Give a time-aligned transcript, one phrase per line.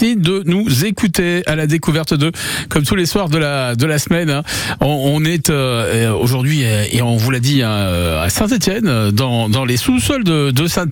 [0.00, 2.30] de nous écouter à la découverte de
[2.68, 4.44] comme tous les soirs de la de la semaine hein.
[4.80, 9.48] on, est euh, aujourd'hui euh, et on vous l'a dit hein, euh, à Saint-Étienne dans,
[9.48, 10.86] dans les sous-sols de, de saint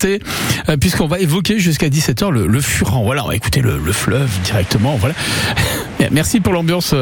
[0.81, 2.59] puisqu'on va évoquer jusqu'à 17h le, le
[3.05, 5.15] voilà on va écouter le, le fleuve directement voilà
[6.11, 6.93] merci pour l'ambiance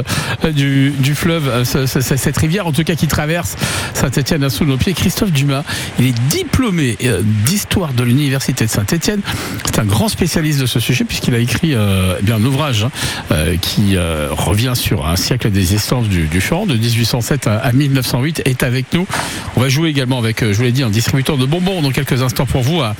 [0.54, 3.56] du, du fleuve cette rivière en tout cas qui traverse
[3.94, 5.64] Saint-Étienne sous nos pieds Christophe Dumas
[6.00, 6.98] il est diplômé
[7.46, 9.22] d'histoire de l'université de Saint-Étienne
[9.66, 12.84] c'est un grand spécialiste de ce sujet puisqu'il a écrit euh, eh bien, un ouvrage
[12.84, 12.92] hein,
[13.32, 18.64] euh, qui euh, revient sur un siècle estampes du, du de 1807 à, 1908, est
[18.64, 19.08] avec nous.
[19.56, 22.22] On va jouer également avec, je vous l'ai dit, un distributeur de bonbons dans quelques
[22.22, 22.96] instants pour vous à,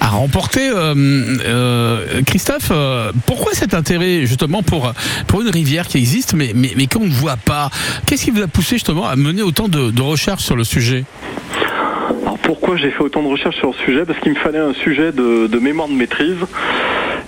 [0.00, 0.70] à remporter.
[2.26, 2.72] Christophe,
[3.26, 4.92] pourquoi cet intérêt justement pour,
[5.26, 7.70] pour une rivière qui existe mais, mais, mais qu'on ne voit pas
[8.06, 11.04] Qu'est-ce qui vous a poussé justement à mener autant de, recherches sur le sujet?
[12.22, 14.04] Alors pourquoi j'ai fait autant de recherches sur le sujet?
[14.04, 16.38] Parce qu'il me fallait un sujet de, mémoire de maîtrise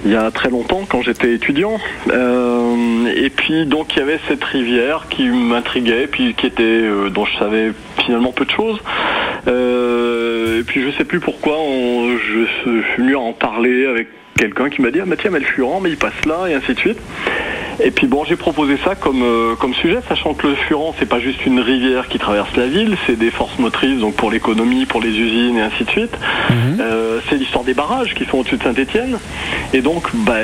[0.04, 1.78] il y a très longtemps quand j'étais étudiant.
[2.10, 7.08] Euh, et puis donc il y avait cette rivière qui m'intriguait, puis qui était euh,
[7.08, 7.72] dont je savais
[8.04, 8.80] finalement peu de choses.
[9.46, 14.82] Euh, et puis je sais plus pourquoi je, suis venu en parler avec quelqu'un qui
[14.82, 16.78] m'a dit ah bah tiens mais le Furan mais il passe là et ainsi de
[16.80, 16.98] suite.
[17.84, 21.08] Et puis bon, j'ai proposé ça comme, euh, comme sujet, sachant que le Furan, c'est
[21.08, 24.86] pas juste une rivière qui traverse la ville, c'est des forces motrices, donc pour l'économie,
[24.86, 26.16] pour les usines et ainsi de suite.
[26.50, 26.78] Mhm.
[26.80, 29.18] Euh, c'est l'histoire des barrages qui sont au-dessus de Saint-Étienne.
[29.72, 30.42] Et donc, bah,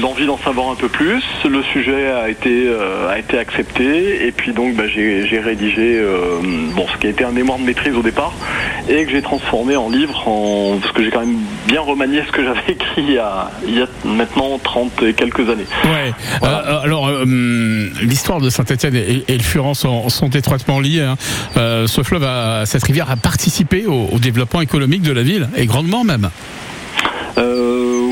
[0.00, 4.32] l'envie d'en savoir un peu plus, le sujet a été, euh, a été accepté, et
[4.32, 6.00] puis donc bah, j'ai rédigé
[6.74, 8.32] bon, ce qui a été un mémoire de maîtrise au départ,
[8.88, 10.78] et que j'ai transformé en livre, en...
[10.80, 13.78] parce que j'ai quand même bien remanié ce que j'avais écrit il y, a, il
[13.78, 15.66] y, a, maintenant 30 et quelques années.
[15.84, 16.12] Ouais.
[16.42, 21.02] Euh, alors, euh, hum, l'histoire de Saint-Etienne et, le Furan sont, étroitement liés.
[21.02, 21.16] Hein.
[21.56, 25.66] Euh, ce fleuve, a, cette rivière a participé au, développement économique de la ville, et
[25.66, 26.30] grandement même.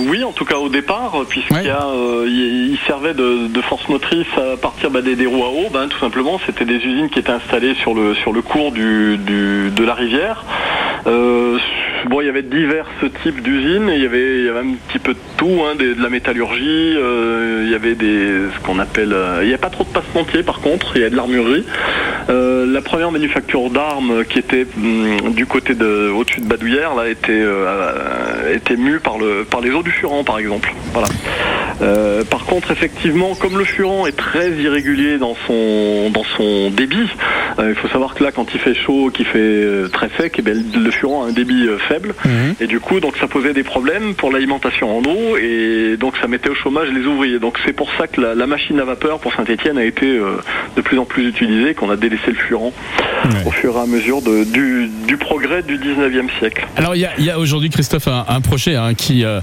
[0.08, 5.26] oui, en tout cas au départ, puisqu'il servait de, force motrice à partir bah, des,
[5.26, 6.40] roues à eau, ben, tout simplement.
[6.46, 10.44] C'était des usines qui étaient installées sur le, sur le cours de la rivière.
[12.08, 12.86] Bon, il y avait divers
[13.22, 16.00] types d'usines, il y avait, il y avait un petit peu de tout, hein, de,
[16.00, 19.70] la métallurgie, euh, il y avait des, ce qu'on appelle, euh, il n'y a pas
[19.70, 21.64] trop de passementiers par contre, il y a de l'armurerie.
[22.28, 27.08] Euh, la première manufacture d'armes qui était hum, du côté de, au-dessus de Badouillère, là,
[27.08, 27.44] était,
[28.52, 30.72] était mue par le, par les eaux du Furan, par exemple.
[30.92, 31.08] Voilà.
[32.30, 37.08] par contre, effectivement, comme le Furan est très irrégulier dans son, dans son débit,
[37.58, 40.54] il faut savoir que là, quand il fait chaud, qu'il fait très sec, eh bien,
[40.54, 42.54] le Furan a un débit faible Mhm.
[42.60, 46.28] Et du coup, donc ça posait des problèmes pour l'alimentation en eau et donc ça
[46.28, 47.38] mettait au chômage les ouvriers.
[47.38, 50.36] Donc c'est pour ça que la, machine à vapeur pour Saint-Etienne a été euh,
[50.76, 52.72] de plus en plus utilisée, qu'on a délaissé le furan
[53.44, 56.66] au fur et à mesure de, du, progrès du 19e siècle.
[56.76, 59.40] Alors il y a, aujourd'hui, Christophe, un, projet hein, qui, euh,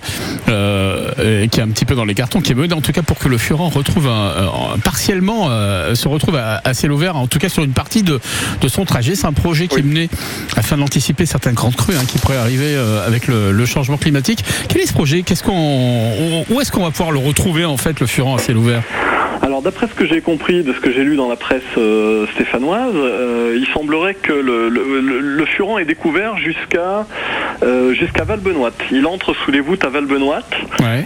[0.48, 3.02] euh, qui est un petit peu dans les cartons, qui est mené en tout cas
[3.02, 5.50] pour que le furan retrouve un, partiellement
[5.94, 8.20] se retrouve à, ciel ouvert, en tout cas sur une partie de,
[8.62, 9.16] de son trajet.
[9.16, 10.10] C'est un projet qui est mené
[10.56, 14.44] afin d'anticiper certaines grandes crues hein, qui pourraient arriver euh, avec le, changement climatique.
[14.68, 15.24] Quel est ce projet?
[15.24, 18.58] Qu'est-ce qu'on, où est-ce qu'on va pouvoir le retrouver en fait, le Furan à ciel
[18.58, 18.84] ouvert?
[19.44, 22.26] Alors d'après ce que j'ai compris de ce que j'ai lu dans la presse euh,
[22.34, 27.06] stéphanoise, euh, il semblerait que le, le, Furan est découvert jusqu'à
[27.92, 28.72] jusqu'à Valbenoît.
[28.92, 30.40] Il entre sous les voûtes à Valbenoît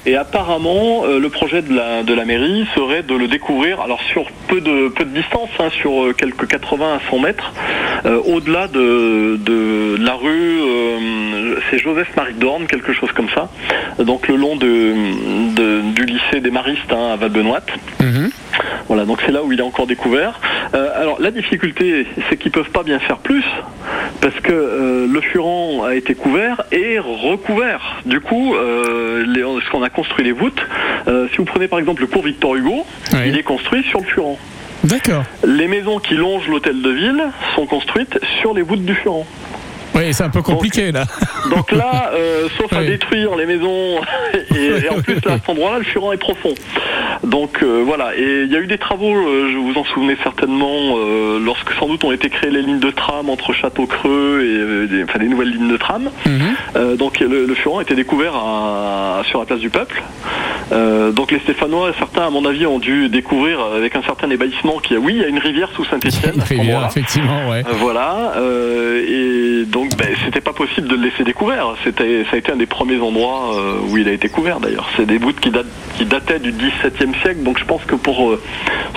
[0.06, 4.26] et apparemment le projet de la, de la mairie serait de le découvrir alors sur
[4.48, 7.54] peu de peu de distance, hein, sur quelques 80 à 100 mètres,
[8.26, 10.62] au-delà de, de, la rue
[11.70, 13.50] c'est Joseph-Marie Dorn, quelque chose comme ça.
[14.00, 14.94] Donc le long de,
[15.94, 17.62] du lycée des Maristes hein, à Val-Benoît.
[18.88, 20.40] Voilà, donc c'est là où il est encore découvert.
[20.74, 23.44] Euh, alors la difficulté, c'est qu'ils peuvent pas bien faire plus,
[24.22, 28.02] parce que euh, le furan a été couvert et recouvert.
[28.06, 30.62] Du coup, euh, ce qu'on a construit les voûtes,
[31.32, 32.86] si vous prenez par exemple le cours Victor Hugo,
[33.26, 34.38] il est construit sur le furan.
[34.84, 35.24] D'accord.
[35.46, 37.24] Les maisons qui longent l'hôtel de ville
[37.56, 39.26] sont construites sur les voûtes du furan.
[39.98, 41.06] Oui, c'est un peu compliqué là.
[41.50, 44.00] Donc là, euh, sauf à détruire les maisons,
[44.56, 46.54] et, en plus à cet endroit-là, le furan est profond.
[47.24, 50.18] Donc euh, voilà, et il y a eu des travaux, euh, je vous en souvenez
[50.24, 50.98] certainement,
[51.44, 55.20] lorsque sans doute ont été créées les lignes de tram entre Château-Creux et des, enfin,
[55.20, 56.10] des nouvelles lignes de tram.
[56.26, 56.96] Mhm.
[56.98, 58.34] donc le, furan a été découvert
[59.26, 60.02] sur la place du Peuple.
[61.14, 64.98] donc les Stéphanois, certains à mon avis, ont dû découvrir avec un certain ébahissement qu'il
[64.98, 66.34] y a, oui, il y a une rivière sous Saint-Étienne.
[66.38, 67.64] Une rivière, effectivement, ouais.
[67.80, 68.34] voilà,
[69.08, 71.76] et donc ben, c'était pas possible de le laisser découvert.
[71.84, 74.90] C'était, ça a été un des premiers endroits euh, où il a été couvert d'ailleurs.
[74.96, 75.68] C'est des bouts qui, datent,
[75.98, 78.42] qui dataient du XVIIe siècle, donc je pense que pour euh,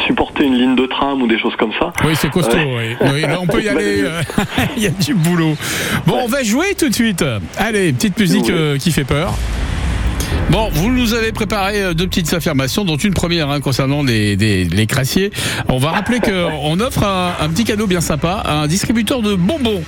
[0.06, 1.92] supporter une ligne de tram ou des choses comme ça.
[2.04, 2.56] Oui, c'est costaud.
[2.58, 2.96] Oui.
[3.40, 4.02] on peut y aller.
[4.02, 4.22] Euh,
[4.76, 5.56] il y a du boulot.
[6.06, 7.24] Bon, on va jouer tout de suite.
[7.58, 9.34] Allez, petite musique qui fait peur.
[10.50, 14.34] Bon, vous nous avez préparé euh, deux petites affirmations, dont une première hein, concernant les,
[14.34, 15.30] les, crassiers.
[15.68, 19.82] On va rappeler qu'on offre un, petit cadeau bien sympa, un distributeur de bonbons.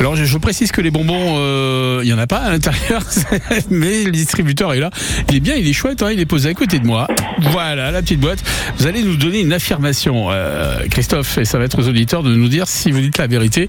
[0.00, 3.02] Alors je, précise que les bonbons, euh, il y en a pas à l'intérieur,
[3.70, 4.90] mais le distributeur est là.
[5.28, 7.06] Il est bien, il est chouette, hein, il est posé à côté de moi.
[7.38, 8.42] Voilà, la petite boîte.
[8.78, 12.34] Vous allez nous donner une affirmation, euh, Christophe, et ça va être aux auditeurs de
[12.34, 13.68] nous dire si vous dites la vérité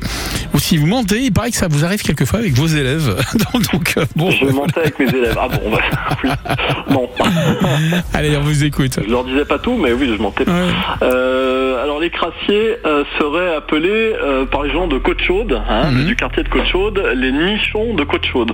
[0.56, 1.22] ou si vous mentez.
[1.22, 3.16] Il paraît que ça vous arrive quelquefois avec vos élèves.
[3.54, 5.38] Donc, bon, je mentais avec mes élèves.
[5.40, 5.80] Ah bon, bah,
[6.90, 7.10] Non.
[8.14, 9.00] Allez, on vous écoute.
[9.04, 10.46] Je leur disais pas tout, mais oui, je mentais.
[11.02, 16.06] Euh, alors les crassiers euh, seraient appelés euh, par les gens de Côte-Chaude, hein, mhm.
[16.06, 18.52] du quartier de Côte-Chaude, les nichons de Côte-Chaude.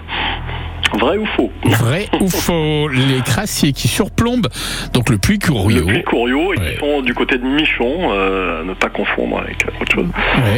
[0.97, 4.47] Vrai ou faux Vrai ou faux Les crassiers qui surplombent
[4.94, 5.80] donc le puits Couriot.
[5.80, 9.65] Le puits Couriot et qui sont du côté de Michon, euh, ne pas confondre avec
[9.81, 10.07] autre chose.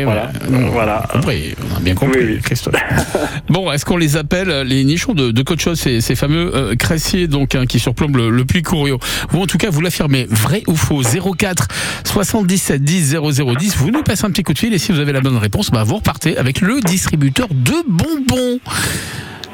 [0.04, 0.32] voilà.
[0.72, 1.04] voilà.
[1.14, 2.76] On, a bien compris, Christophe.
[3.50, 7.28] bon, est-ce qu'on les appelle les nichons de, de Côte ces, ces, fameux euh, crassiers
[7.28, 9.00] donc hein, qui surplombent le, puits Couriot
[9.30, 11.02] Vous, en tout cas, vous l'affirmez, vrai ou faux?
[11.02, 11.68] 04
[12.06, 13.78] 77 10 0010.
[13.78, 15.72] Vous nous passez un petit coup de fil et si vous avez la bonne réponse,
[15.72, 18.60] bah, vous repartez avec le distributeur de bonbons.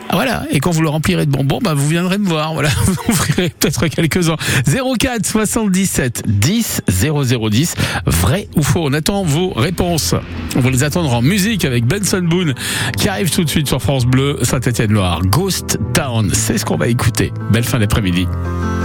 [0.10, 0.44] Ah, voilà.
[0.52, 2.54] Et quand vous le remplirez de bonbons, bah, vous viendrez me voir.
[2.54, 2.70] Voilà.
[2.86, 4.38] Vous ouvrirez peut-être quelques-uns.
[4.66, 7.76] 04 77 10 0010.
[8.06, 8.84] Vrai ou faux?
[8.86, 10.16] On attend vos réponses.
[10.56, 12.54] On va les attendre en musique avec Benson Boone
[12.98, 15.22] qui arrive tout de suite sur France Bleu, Saint-Étienne-Loire.
[15.24, 16.30] Ghost Town.
[16.34, 17.34] C'est ce qu'on va écouter.
[17.52, 18.28] Belle fin d'après-midi.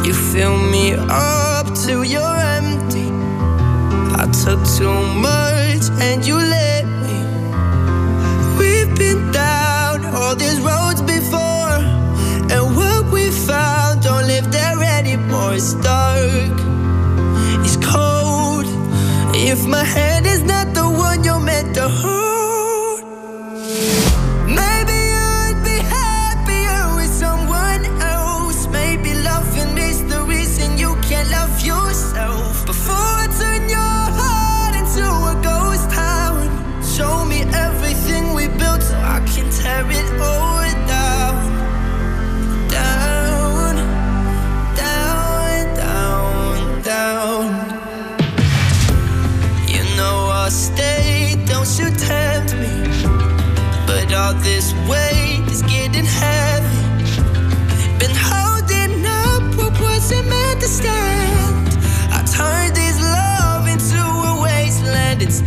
[0.04, 3.12] You fill me up till you're empty.
[4.18, 7.18] I took too much and you let me.
[8.58, 10.81] We've been down all these roads
[15.54, 16.58] It's dark,
[17.62, 18.64] it's cold.
[19.36, 22.41] If my hand is not the one you're meant to hold.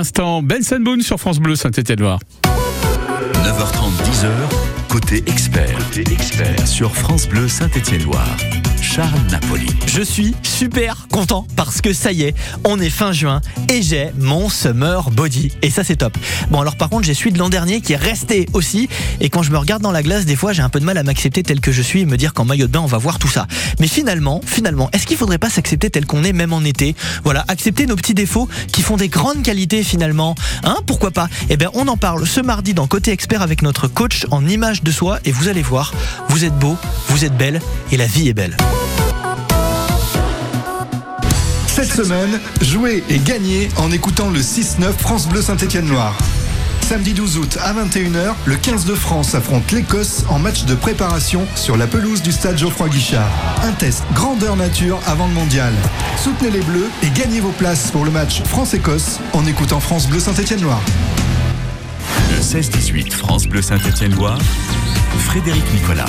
[0.00, 2.20] L'instant Benson Boone sur France Bleu Saint-Étienne-Loire.
[3.44, 4.30] 9h30 10h
[4.88, 5.76] côté expert.
[5.76, 8.59] Côté expert sur France Bleu Saint-Étienne-Loire.
[9.86, 14.10] Je suis super content parce que ça y est, on est fin juin et j'ai
[14.18, 15.52] mon summer body.
[15.62, 16.16] Et ça, c'est top.
[16.50, 18.88] Bon, alors par contre, j'ai celui de l'an dernier qui est resté aussi.
[19.20, 20.98] Et quand je me regarde dans la glace, des fois, j'ai un peu de mal
[20.98, 22.98] à m'accepter tel que je suis et me dire qu'en maillot de bain, on va
[22.98, 23.46] voir tout ça.
[23.78, 26.94] Mais finalement, finalement, est-ce qu'il faudrait pas s'accepter tel qu'on est même en été?
[27.24, 30.34] Voilà, accepter nos petits défauts qui font des grandes qualités finalement.
[30.62, 31.28] Hein Pourquoi pas?
[31.48, 34.82] Eh bien, on en parle ce mardi dans Côté Expert avec notre coach en image
[34.82, 35.92] de soi et vous allez voir,
[36.28, 36.76] vous êtes beau,
[37.08, 37.60] vous êtes belle
[37.92, 38.56] et la vie est belle.
[41.82, 46.14] Cette semaine, jouez et gagnez en écoutant le 6-9 France Bleu Saint-Étienne-Loire.
[46.82, 51.46] Samedi 12 août à 21h, le 15 de France affronte l'Écosse en match de préparation
[51.54, 53.30] sur la pelouse du stade Geoffroy Guichard.
[53.62, 55.72] Un test grandeur nature avant le mondial.
[56.22, 60.20] Soutenez les Bleus et gagnez vos places pour le match France-Écosse en écoutant France Bleu
[60.20, 60.82] Saint-Étienne-Loire.
[62.30, 64.38] Le 16-18 France Bleu Saint-Étienne-Loire,
[65.20, 66.04] Frédéric Nicolas.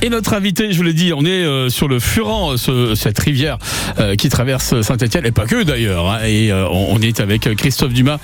[0.00, 3.18] Et notre invité, je vous l'ai dit, on est euh, sur le Furan, ce, cette
[3.18, 3.58] rivière
[3.98, 6.08] euh, qui traverse Saint-Etienne, et pas que d'ailleurs.
[6.08, 8.18] Hein, et euh, on est avec Christophe Dumas,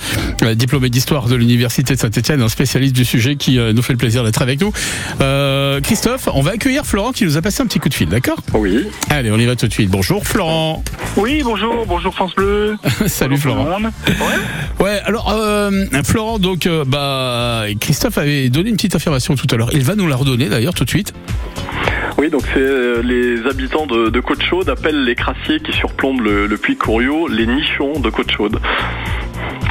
[0.55, 4.23] diplômé d'histoire de l'Université de Saint-Etienne, un spécialiste du sujet qui nous fait le plaisir
[4.23, 4.73] d'être avec nous.
[5.83, 8.39] Christophe, on va accueillir Florent qui nous a passé un petit coup de fil, d'accord?
[8.53, 8.87] Oui.
[9.11, 9.91] Allez, on y va tout de suite.
[9.91, 10.85] Bonjour Florent.
[11.17, 12.77] Oui, bonjour, bonjour France Bleu.
[13.07, 13.67] Salut Florent.
[13.67, 14.85] Ouais.
[14.85, 15.37] ouais, alors
[16.05, 19.71] Florent, donc bah Christophe avait donné une petite affirmation tout à l'heure.
[19.73, 21.13] Il va nous la redonner d'ailleurs tout de suite.
[22.19, 26.57] Oui, donc c'est euh, les habitants de, de Côte-Chaude appellent les crassiers qui surplombent le,
[26.57, 28.61] puits Couriot les nichons de Côte-Chaude.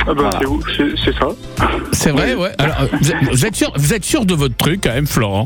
[0.06, 0.30] Ah ben,
[1.04, 1.30] c'est ça?
[1.94, 2.52] C'est vrai, ouais.
[2.58, 2.76] Alors,
[3.32, 5.46] vous êtes, sûr, vous êtes sûr de votre truc quand même, Florent?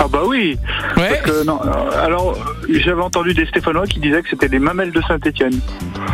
[0.00, 0.58] Ah bah oui.
[0.96, 1.20] Ouais.
[1.44, 2.38] non, euh, alors
[2.68, 5.58] j'avais entendu des Stéphanois qui disaient que c'était des mamelles de Saint-Étienne.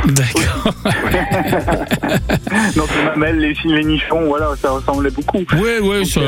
[0.06, 0.74] D'accord.
[2.76, 5.44] Donc les mamelles, les, les nichons, voilà, ça ressemblait beaucoup.
[5.54, 6.20] Oui, oui, ça,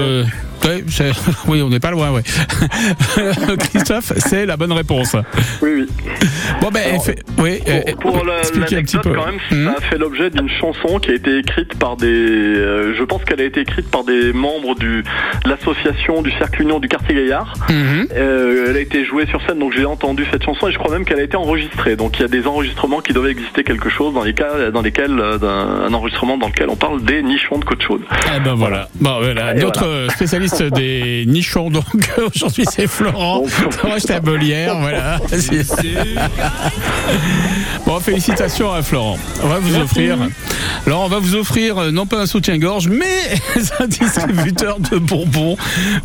[1.49, 2.23] oui, on n'est pas loin, oui.
[3.71, 5.15] Christophe, c'est la bonne réponse.
[5.63, 5.87] Oui, oui.
[6.61, 7.61] Bon, ben, fait, oui,
[8.01, 9.83] pour, euh, l'anecdote, quand même, ça a hmm.
[9.91, 12.07] fait l'objet d'une chanson qui a été écrite par des.
[12.07, 15.03] Euh, je pense qu'elle a été écrite par des membres du,
[15.45, 17.46] de l'association du Cercle Union du Quartier Gaillard.
[17.69, 18.05] Hmm.
[18.15, 20.91] Euh, elle a été jouée sur scène, donc j'ai entendu cette chanson et je crois
[20.91, 21.97] même qu'elle a été enregistrée.
[21.97, 24.83] Donc il y a des enregistrements qui doivent exister quelque chose dans les cas, dans
[24.83, 28.03] lesquels, un enregistrement dans lequel on parle des nichons de côte chaude.
[28.11, 28.89] Ah ben voilà.
[29.01, 29.55] Bon, voilà.
[29.55, 31.71] Notre spécialiste des nichons.
[31.71, 31.85] Donc
[32.35, 33.45] aujourd'hui c'est Florent.
[33.85, 35.19] Moi j'étais à Bolière, voilà.
[37.87, 39.19] bon, félicitations à Florent.
[39.43, 40.19] On va vous offrir.
[40.87, 43.05] Alors on va vous offrir euh, non pas un soutien-gorge, mais
[43.81, 45.57] un distributeur de bonbons.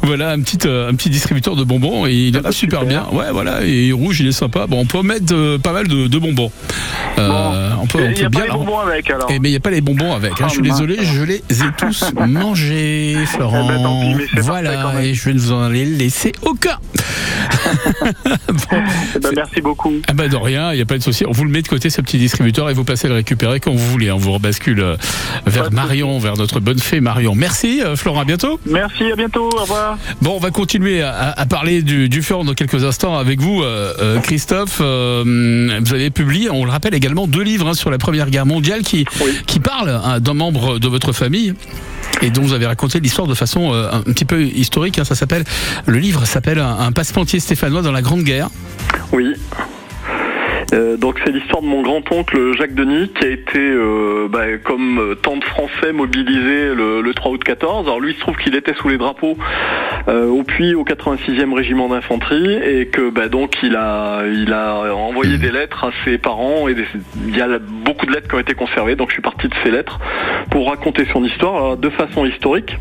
[0.02, 3.06] Voilà un petit euh, un petit distributeur de bonbons et il est super, bien.
[3.12, 4.68] Ouais, voilà et rouge, il est sympa.
[4.68, 6.52] Bon, on peut mettre euh, pas mal de, bonbons.
[7.18, 7.30] on peut,
[7.82, 8.30] on peut bien.
[8.30, 9.28] Pas les bonbons avec alors.
[9.30, 10.34] Eh, mais il n'y a pas les bonbons avec.
[10.34, 10.48] Hein.
[10.48, 13.68] je suis désolé, je les ai tous mangés, Florent.
[13.72, 16.78] Eh ben, voilà, et je vais ne vous en laisser aucun.
[19.16, 19.94] Eh ben, merci beaucoup.
[20.08, 21.26] Ah bah de rien, il n'y a pas de souci.
[21.28, 23.72] On vous le met de côté, ce petit distributeur, et vous passez le récupérer quand
[23.72, 24.12] vous voulez.
[24.12, 24.98] On vous rebascule euh,
[25.46, 27.36] vers Marion, vers notre bonne fée Marion.
[27.36, 28.60] Merci euh, Florent, à bientôt.
[28.66, 29.98] Merci, à bientôt, au revoir.
[30.22, 34.80] Bon, on va continuer à, parler du, du dans quelques instants avec vous, euh, Christophe.
[34.80, 38.82] vous avez publié, on le rappelle également, deux livres hein, sur la Première Guerre mondiale
[38.82, 39.06] qui,
[39.46, 41.54] qui parlent hein, d'un membre de votre famille
[42.22, 45.00] et dont vous avez raconté l'histoire de façon euh, un petit peu historique.
[45.00, 45.44] Hein, ça s'appelle
[45.86, 48.50] le livre s'appelle un, un passementier stéphanois dans la Grande Guerre.
[49.12, 49.34] Oui.
[50.74, 55.16] Euh, donc c'est l'histoire de mon grand-oncle Jacques Denis qui a été, euh, bah, comme
[55.22, 57.88] tant de Français, mobilisé le, 3 août 14.
[57.88, 59.38] Alors lui, il se trouve qu'il était sous les drapeaux
[60.08, 64.96] euh, au puits au 86e régiment d'infanterie et que bah, donc il a, il a
[64.96, 66.76] envoyé des lettres à ses parents et
[67.28, 68.96] il y a beaucoup de lettres qui ont été conservées.
[68.96, 70.00] Donc je suis parti de ces lettres
[70.50, 72.78] pour raconter son histoire de façon historique.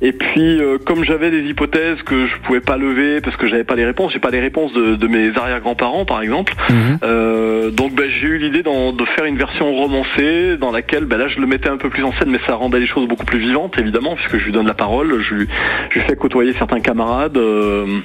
[0.00, 3.74] Et puis comme j'avais des hypothèses que je pouvais pas lever parce que j'avais pas
[3.74, 6.54] les réponses, j'ai pas les réponses de, mes arrière-grands-parents par exemple.
[6.70, 6.98] Mhm.
[7.22, 11.28] Euh, donc bah, j'ai eu l'idée de faire une version romancée dans laquelle bah, là
[11.28, 13.38] je le mettais un peu plus en scène mais ça rendait les choses beaucoup plus
[13.38, 15.48] vivantes évidemment puisque je lui donne la parole, je lui,
[15.90, 17.36] fais côtoyer certains camarades.
[17.36, 18.00] Euh,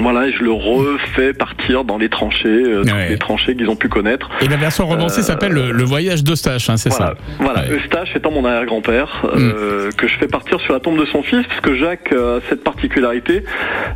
[0.00, 4.28] voilà, je le refais partir dans les tranchées, euh, les tranchées qu'ils ont pu connaître.
[4.40, 8.30] Et la version romancée euh, s'appelle le, voyage d'Eustache, hein, c'est ça Voilà, Eustache étant
[8.30, 9.94] mon arrière-grand-père, euh, mm.
[9.94, 12.64] que je fais partir sur la tombe de son fils, parce que Jacques a cette
[12.64, 13.44] particularité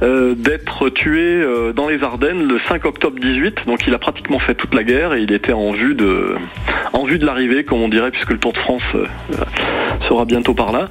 [0.00, 4.74] d'être tué dans les Ardennes le 5 octobre 18, donc il a pratiquement fait toute
[4.74, 6.36] la guerre et il était en vue de,
[6.92, 8.82] en vue de l'arrivée, comme on dirait, puisque le Tour de France
[10.08, 10.88] sera bientôt par là.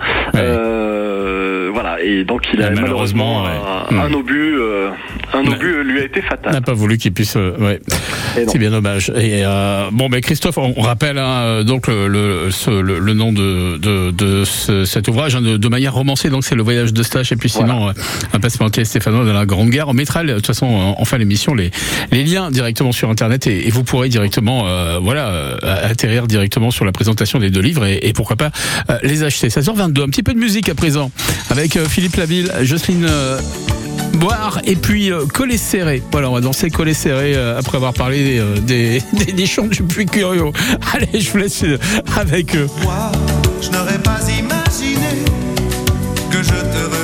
[1.77, 4.89] Voilà, et donc il a malheureusement, un, obus, euh,
[5.33, 6.53] un obus lui a été fatal.
[6.53, 7.79] N'a pas voulu qu'il puisse, euh, ouais.
[8.35, 9.09] C'est bien dommage.
[9.15, 12.49] Et euh, bon, mais Christophe, on, rappelle hein, donc le, le,
[12.99, 14.43] le, nom de, de, de
[14.85, 16.29] cet ouvrage hein, de, manière romancée.
[16.29, 17.91] Donc c'est le voyage de stage et puis sinon
[18.33, 19.89] un passementier Stéphano de la Grande Guerre.
[19.89, 21.71] On mettra de toute façon en fin d'émission les,
[22.11, 24.65] les liens directement sur internet et, vous pourrez directement
[25.01, 28.51] voilà atterrir directement sur la présentation des deux livres et, et pourquoi pas
[29.03, 29.49] les acheter.
[29.49, 31.11] 16h22, un petit peu de musique à présent
[31.49, 33.39] avec euh, Philippe Laville, Jocelyne euh,
[34.17, 36.01] Boire et puis euh, Collet Serré.
[36.11, 40.51] Voilà, on va danser Collet Serré après avoir parlé des, des, nichons du Puy Curieux.
[40.93, 41.63] Allez, je vous laisse
[42.15, 42.67] avec eux.
[43.61, 45.23] je n'aurais pas imaginé
[46.31, 46.96] que je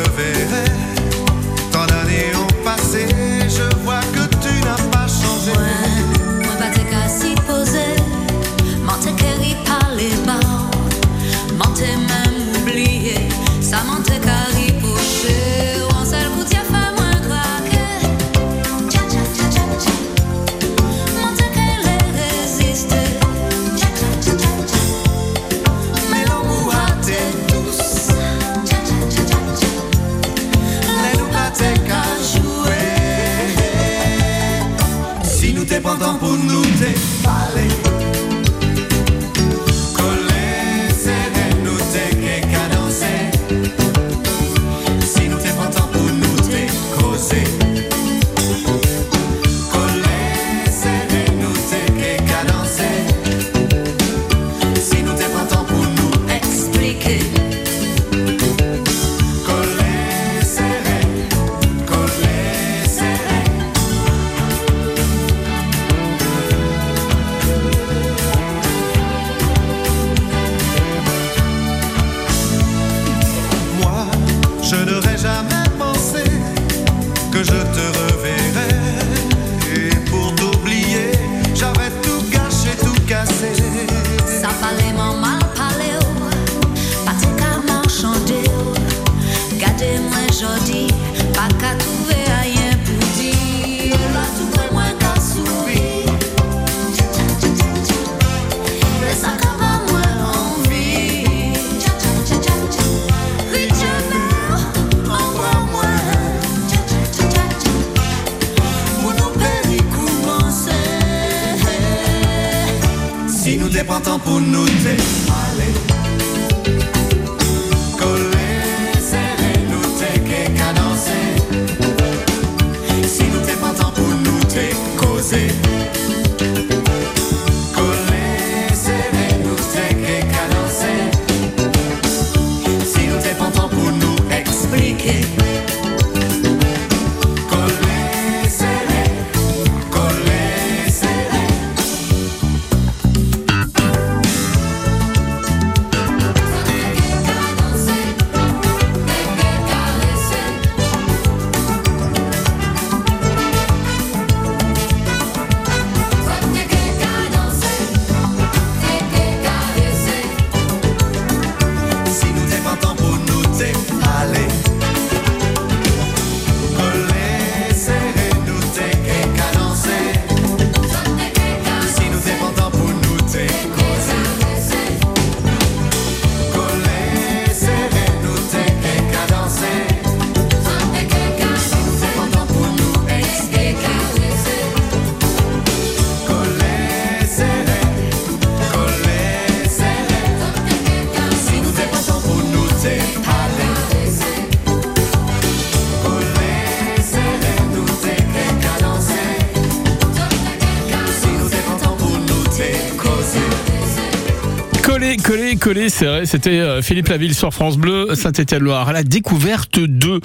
[206.25, 210.19] C'était euh, Philippe Laville sur France Bleu, Saint-Étienne-Loire, la découverte de...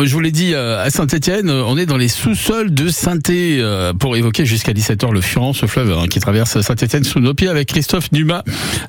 [0.00, 3.58] Euh, je vous l'ai dit, euh, à Saint-Etienne, on est dans les sous-sols de Sainté
[3.60, 7.34] euh, pour évoquer jusqu'à 17h le Furan, ce fleuve hein, qui traverse Saint-Etienne sous nos
[7.34, 8.42] pieds avec Christophe Dumas,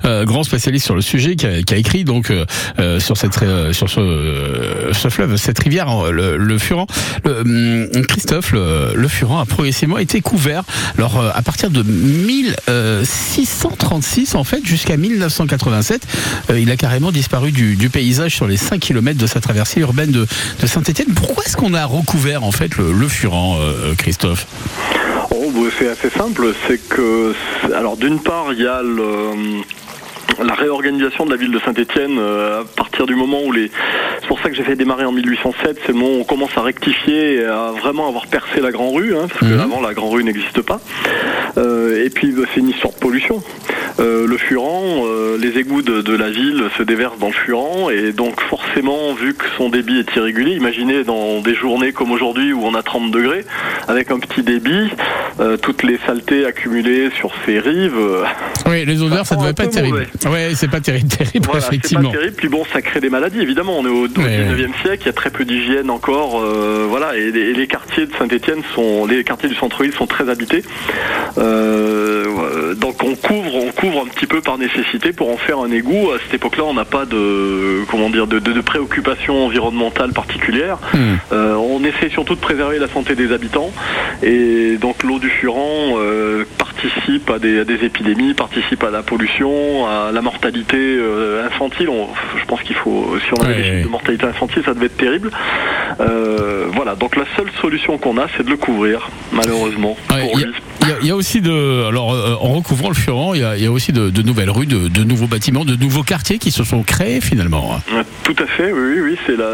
[0.04, 2.46] euh, grand spécialiste sur le sujet, qui a, écrit donc euh,
[2.78, 6.86] euh, sur cette euh, sur ce, euh, ce fleuve, cette rivière, hein, le, le Furan.
[7.24, 10.62] Hum, Christophe, le, le Furan a progressivement été couvert.
[10.96, 16.06] Alors euh, à partir de 1636 en fait jusqu'à 1987,
[16.50, 19.80] euh, il a carrément disparu du, du paysage sur les 5 km de sa traversée
[19.80, 20.26] urbaine de,
[20.60, 21.01] de Saint-Etienne.
[21.16, 24.46] Pourquoi est-ce qu'on a recouvert en fait le, le Furan, euh, Christophe?
[25.30, 27.34] Oh, bah, c'est assez simple, c'est que,
[27.74, 28.80] alors d'une part, il y a
[30.42, 33.70] la réorganisation de la ville de Saint-Étienne à partir du moment où les.
[34.22, 35.78] C'est pour ça que j'ai fait démarrer en 1807.
[35.84, 38.90] C'est le moment où on commence à rectifier et à vraiment avoir percé la Grand
[38.92, 39.56] Rue, hein, parce Mhm.
[39.58, 40.80] que avant la Grand Rue n'existe pas.
[41.58, 43.42] Euh, et puis bah, c'est une histoire de pollution.
[44.00, 47.90] Euh, le Furan, euh, les égouts de, de la ville se déversent dans le Furan
[47.90, 52.52] et donc forcément, vu que son débit est irrégulier, imaginez dans des journées comme aujourd'hui
[52.54, 53.44] où on a 30 degrés,
[53.88, 54.88] avec un petit débit,
[55.40, 57.98] euh, toutes les saletés accumulées sur ces rives.
[57.98, 58.24] euh,
[58.66, 60.06] Oui, les odeurs, ça sent devait pas être terrible.
[60.26, 62.10] Ouais, c'est pas terrible, terrible voilà, c'est pas effectivement.
[62.10, 62.34] terrible.
[62.36, 63.78] Puis bon, ça crée des maladies, évidemment.
[63.78, 64.38] On est au, au Ouais.
[64.44, 66.40] 19e siècle, il y a très peu d'hygiène encore.
[66.42, 70.06] euh, voilà, et, les- et les quartiers de Saint-Etienne sont, les quartiers du centre-ville sont
[70.06, 70.62] très habités.
[71.38, 75.70] Euh, donc on couvre, on couvre un petit peu par nécessité pour en faire un
[75.70, 76.10] égout.
[76.14, 80.78] À cette époque-là, on n'a pas de, comment dire, de, de, de préoccupation environnementale particulière.
[80.94, 81.14] Hmm.
[81.32, 83.70] Euh, on essaie surtout de préserver la santé des habitants
[84.22, 89.02] et donc l'eau du Furan euh, participe à des, à des épidémies, participe à la
[89.02, 91.88] pollution, à la mortalité euh, infantile.
[91.88, 93.82] On- je pense qu'il faut, si on Ouais, des chiffres ouais.
[93.84, 95.30] de mortalité infantile, ça devait être terrible.
[96.00, 100.38] Euh, voilà, donc la seule solution qu'on a, c'est de le couvrir, malheureusement, Ouais, pour
[100.38, 100.52] lui.
[101.02, 103.92] Y y a aussi de, alors euh, en recouvrant le Furan, il y a, aussi
[103.92, 107.80] de, nouvelles rues, de, nouveaux bâtiments, de nouveaux quartiers qui se sont créés finalement.
[108.24, 109.50] Tout à fait, oui, oui, c'est la,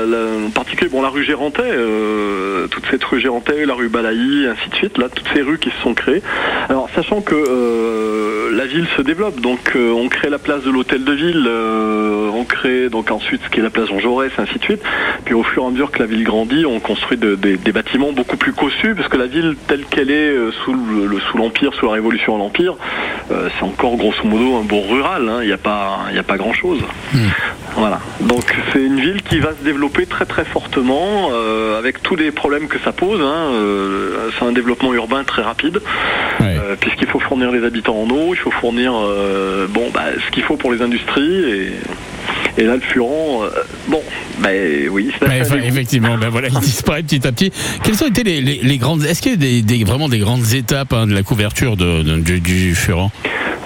[0.46, 4.68] en particulier bon la rue Gérantais, euh, toute cette rue Gérantais, la rue Balailly, ainsi
[4.70, 6.22] de suite, là, toutes ces rues qui se sont créées.
[6.68, 11.04] Alors, sachant que euh, la ville se développe, donc on crée la place de l'hôtel
[11.04, 11.48] de ville,
[12.34, 14.82] on crée donc ensuite ce qui est la place Jean Jaurès, ainsi de suite.
[15.24, 18.12] Puis au fur et à mesure que la ville grandit, on construit de- des- bâtiments
[18.12, 21.86] beaucoup plus cossus, parce que la ville telle qu'elle est sous le- sous l'Empire, sous
[21.86, 22.74] la Révolution à l'Empire,
[23.30, 25.28] euh, c'est encore grosso modo un bourg rural.
[25.28, 25.38] hein.
[25.42, 26.80] Il n'y a pas, il y a pas grand chose.
[27.76, 28.00] Voilà.
[28.20, 32.30] Donc c'est une ville qui va se développer très très fortement, euh, avec tous les
[32.30, 33.20] problèmes que ça pose.
[33.20, 33.52] hein.
[33.52, 35.80] Euh, c'est un développement urbain très rapide,
[36.58, 38.92] euh, puisqu'il faut fournir les habitants en eau, il faut fournir
[39.68, 41.72] bon bah, ce qu'il faut pour les industries et
[42.56, 43.48] et là le Furon, euh,
[43.88, 44.02] bon,
[44.40, 47.52] ben oui, c'est Ouais, enfin, effectivement, ben voilà, il disparaît petit à petit.
[47.82, 50.18] Quelles ont été les, les- les grandes Est-ce qu'il y a des, des- vraiment des
[50.18, 53.10] grandes étapes hein, de la couverture de, de- du, du Furan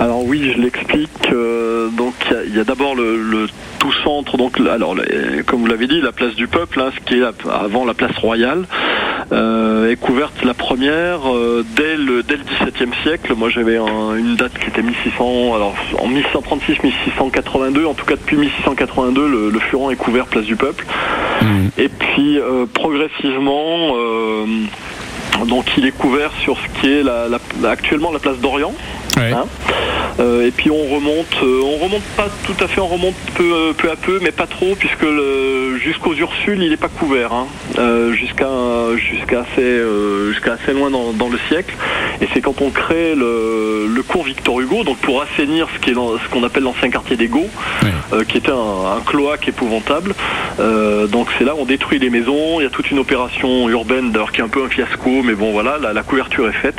[0.00, 1.08] Alors oui, je l'explique.
[1.32, 2.14] euh, donc
[2.48, 3.46] il y a- d'abord le, le
[3.78, 4.36] tout centre.
[4.36, 7.24] Donc alors le- comme vous l'avez dit, la place du peuple, hein, ce qui est
[7.50, 8.64] avant la place royale,
[9.90, 13.34] est couverte la première euh, dès le dès le XVIIe siècle.
[13.36, 15.54] Moi j'avais un- une date qui était 1600.
[15.54, 20.84] Alors en 1636-1682, en tout cas depuis 1682, le, le est couvert place du peuple.
[21.78, 23.94] Et puis euh, progressivement.
[23.96, 24.46] euh,
[25.46, 28.72] donc il est couvert sur ce qui est la- la- actuellement la place d'Orient.
[29.32, 29.44] Hein
[30.20, 33.50] Euh, et puis on remonte, euh, on remonte pas tout à fait, on remonte peu,
[33.50, 35.06] euh, peu à peu, mais pas trop, puisque
[35.82, 37.46] jusqu'aux Ursules, il n'est pas couvert, hein,
[38.12, 38.46] jusqu'à
[38.96, 39.80] jusqu'à assez,
[40.30, 41.74] jusqu'à assez loin dans, dans le siècle.
[42.20, 46.44] Et c'est quand on crée le, le cours Victor Hugo, donc pour assainir ce qu'on
[46.44, 47.48] appelle l'ancien quartier des Gaux,
[48.12, 50.14] euh, qui était un, un cloaque épouvantable.
[51.10, 52.60] Donc c'est là où on détruit les maisons.
[52.60, 55.32] Il y a toute une opération urbaine, d'ailleurs qui est un peu un fiasco, mais
[55.34, 56.78] bon voilà, la, la couverture est faite.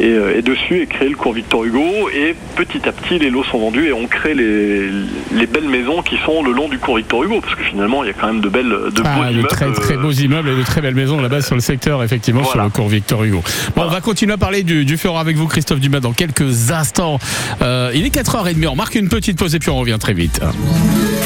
[0.00, 2.08] Et, euh, et dessus est créé le cours Victor Hugo.
[2.14, 4.88] Et petit à petit, les lots sont vendus et on crée les,
[5.34, 8.08] les belles maisons qui sont le long du cours Victor Hugo, parce que finalement, il
[8.08, 9.48] y a quand même de belles, de beaux Ah, de immeubles.
[9.48, 12.62] très très beaux immeubles et de très belles maisons là-bas sur le secteur, effectivement, sur
[12.62, 13.42] le cours Victor Hugo.
[13.76, 17.18] Bon, on va continuer à parler du, du avec vous, Christophe Dumas, dans quelques instants.
[17.60, 20.40] Euh, il est 4h30, on marque une petite pause et puis on revient très vite.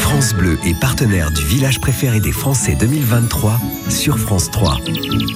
[0.01, 4.79] France Bleu est partenaire du village préféré des Français 2023 sur France 3.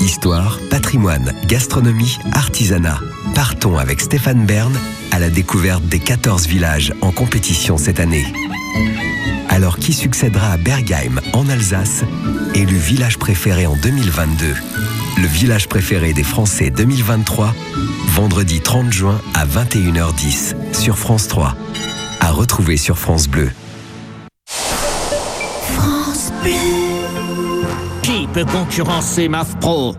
[0.01, 2.99] Histoire, patrimoine, gastronomie, artisanat.
[3.35, 4.73] Partons avec Stéphane Bern
[5.11, 8.27] à la découverte des 14 villages en compétition cette année.
[9.49, 12.05] Alors qui succédera à Bergheim en Alsace,
[12.55, 14.55] élu village préféré en 2022
[15.19, 17.55] Le village préféré des Français 2023,
[18.09, 21.57] vendredi 30 juin à 21h10 sur France 3.
[22.21, 23.51] À retrouver sur France Bleu.
[25.75, 26.53] France Bleu.
[28.03, 29.95] Qui peut concurrencer MAF Pro?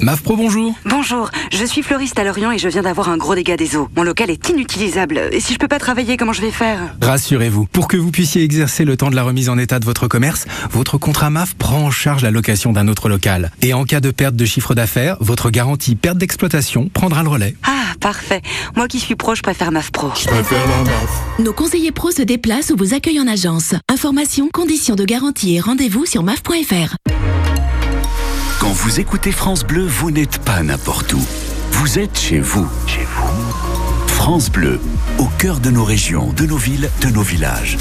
[0.00, 0.74] MAF Pro, bonjour.
[0.84, 3.88] Bonjour, je suis fleuriste à Lorient et je viens d'avoir un gros dégât des eaux.
[3.96, 5.20] Mon local est inutilisable.
[5.32, 6.94] Et si je peux pas travailler, comment je vais faire?
[7.00, 10.06] Rassurez-vous, pour que vous puissiez exercer le temps de la remise en état de votre
[10.06, 13.50] commerce, votre contrat MAF prend en charge la location d'un autre local.
[13.62, 17.56] Et en cas de perte de chiffre d'affaires, votre garantie perte d'exploitation prendra le relais.
[17.64, 18.42] Ah, parfait.
[18.76, 20.10] Moi qui suis pro, je préfère MAF Pro.
[21.38, 23.74] Nos conseillers pros se déplacent ou vous accueillent en agence.
[23.90, 26.96] Informations, conditions de garantie et rendez-vous sur maf.fr.
[28.58, 31.22] Quand vous écoutez France Bleu, vous n'êtes pas n'importe où.
[31.72, 32.66] Vous êtes chez vous.
[32.86, 34.06] Chez vous.
[34.06, 34.80] France Bleu,
[35.18, 37.76] au cœur de nos régions, de nos villes, de nos villages.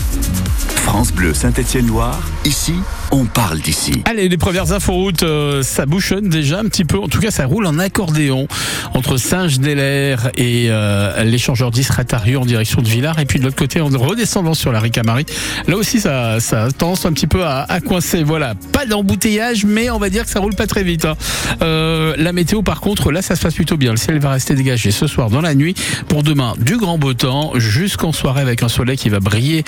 [0.75, 2.75] France Bleu Saint-Étienne-Loire, ici,
[3.11, 4.01] on parle d'ici.
[4.05, 6.99] Allez, les premières infos routes, euh, ça bouchonne déjà un petit peu.
[6.99, 8.47] En tout cas, ça roule en accordéon
[8.93, 13.19] entre Saint-Genélaire et euh, l'échangeur d'Isratarieux en direction de Villars.
[13.19, 15.25] Et puis de l'autre côté, en redescendant sur la Ricamari.
[15.67, 18.23] Là aussi, ça, a tendance un petit peu à, coincer.
[18.23, 21.05] Voilà, pas d'embouteillage, mais on va dire que ça roule pas très vite.
[21.05, 21.15] hein.
[21.61, 23.91] Euh, la météo, par contre, là, ça se passe plutôt bien.
[23.91, 25.75] Le ciel va rester dégagé ce soir dans la nuit.
[26.07, 29.63] Pour demain, du grand beau temps jusqu'en soirée avec un soleil qui va briller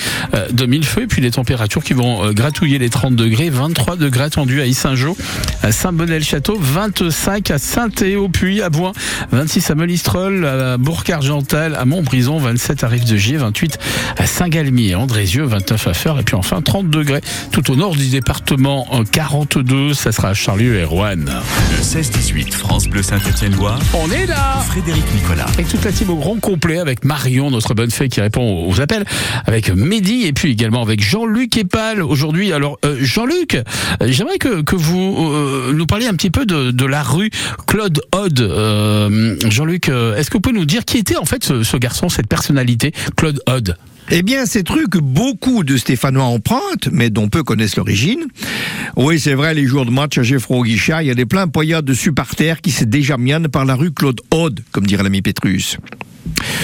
[0.51, 1.03] de mille feux.
[1.03, 3.49] Et puis les températures qui vont gratouiller les 30 degrés.
[3.49, 5.17] 23 degrés attendus à Issingeau,
[5.61, 8.93] à Saint-Bonnet-le-Château, 25 à Saint-Théo-Puy, à Boin,
[9.31, 13.79] 26 à Molistrol, à Bourg-Argental, à Montbrison, 27 à Rive-de-Gier, 28
[14.17, 18.07] à Saint-Galmier, Andrézieux, 29 à Feur, et puis enfin 30 degrés tout au nord du
[18.07, 21.15] département, en 42, ça sera à Charlieu et Rouen.
[21.17, 23.79] Le 16-18, France Bleu Saint-Étienne-Loire.
[23.93, 25.45] On est là Frédéric Nicolas.
[25.53, 28.79] Avec toute la team au grand complet, avec Marion, notre bonne fée qui répond aux
[28.79, 29.03] appels,
[29.45, 32.53] avec Mehdi et puis également avec Jean-Luc Epal aujourd'hui.
[32.53, 33.57] Alors euh, Jean-Luc,
[34.05, 37.31] j'aimerais que, vous euh, nous parliez un petit peu de, la rue
[37.65, 38.41] Claude Hode.
[38.41, 41.77] Euh, Jean-Luc, euh, est-ce que vous pouvez nous dire qui était en fait ce, ce
[41.77, 43.75] garçon, cette personnalité, Claude Hode
[44.09, 48.25] Eh bien, ces trucs beaucoup de Stéphanois empruntent, mais dont peu connaissent l'origine.
[48.95, 51.49] Oui, c'est vrai, les jours de match à Geoffroy Guichard, il y a des pleins
[51.49, 55.77] poignards de supporters qui se déjamiennent par la rue Claude Aude, comme dirait l'ami Pétrus.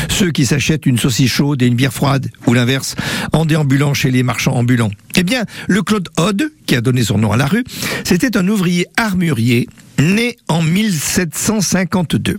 [0.09, 2.95] Ceux qui s'achètent une saucisse chaude et une bière froide, ou l'inverse,
[3.33, 4.91] en déambulant chez les marchands ambulants.
[5.15, 7.65] Eh bien, le Claude Aude, qui a donné son nom à la rue,
[8.05, 9.67] c'était un ouvrier armurier,
[9.99, 12.37] né en 1752.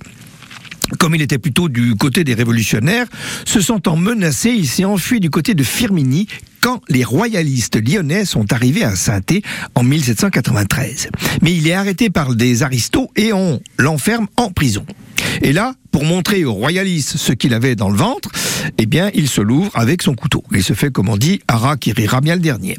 [0.99, 3.07] Comme il était plutôt du côté des révolutionnaires,
[3.45, 6.29] se sentant menacé, il s'est enfui du côté de Firminy,
[6.61, 9.21] quand les royalistes lyonnais sont arrivés à saint
[9.75, 11.09] en 1793.
[11.43, 14.87] Mais il est arrêté par des aristos et on l'enferme en prison.
[15.43, 18.31] Et là, pour montrer aux royalistes ce qu'il avait dans le ventre,
[18.79, 20.43] eh bien, il se l'ouvre avec son couteau.
[20.53, 22.77] Il se fait, comme on dit, Ara qui rira bien le dernier.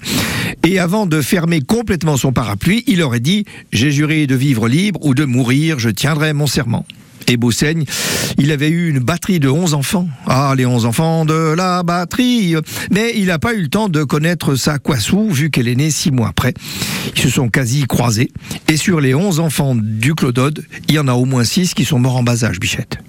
[0.64, 5.00] Et avant de fermer complètement son parapluie, il aurait dit J'ai juré de vivre libre
[5.06, 6.86] ou de mourir, je tiendrai mon serment.
[7.28, 7.86] Et Beauseigne,
[8.38, 10.08] il avait eu une batterie de 11 enfants.
[10.28, 12.56] Ah, les 11 enfants de la batterie
[12.92, 15.90] Mais il n'a pas eu le temps de connaître sa Quassou, vu qu'elle est née
[15.90, 16.54] six mois après.
[17.16, 18.32] Ils se sont quasi croisés.
[18.68, 21.86] Et sur les 11 enfants du Clodode, il y en a au moins 6 qui
[21.86, 23.00] sont morts en bas âge, Bichette.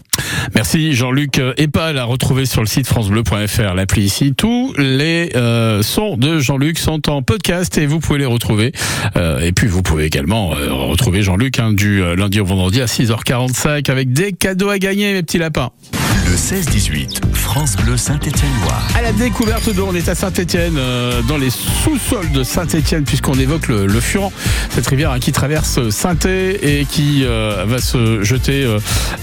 [0.54, 4.34] Merci Jean-Luc Epal à retrouver sur le site francebleu.fr, l'appli ici.
[4.34, 8.72] Tous les euh, sons de Jean-Luc sont en podcast et vous pouvez les retrouver.
[9.16, 12.86] Euh, et puis vous pouvez également euh, retrouver Jean-Luc hein, du lundi au vendredi à
[12.86, 15.70] 6h45 avec des cadeaux à gagner, mes petits lapins.
[16.26, 18.88] Le 16-18, France Bleu Saint-Étienne-Loire.
[18.96, 20.76] À la découverte d'eau, on est à Saint-Étienne,
[21.28, 24.32] dans les sous-sols de Saint-Étienne, puisqu'on évoque le, le Furan,
[24.70, 28.66] cette rivière hein, qui traverse Saint-É et qui va se jeter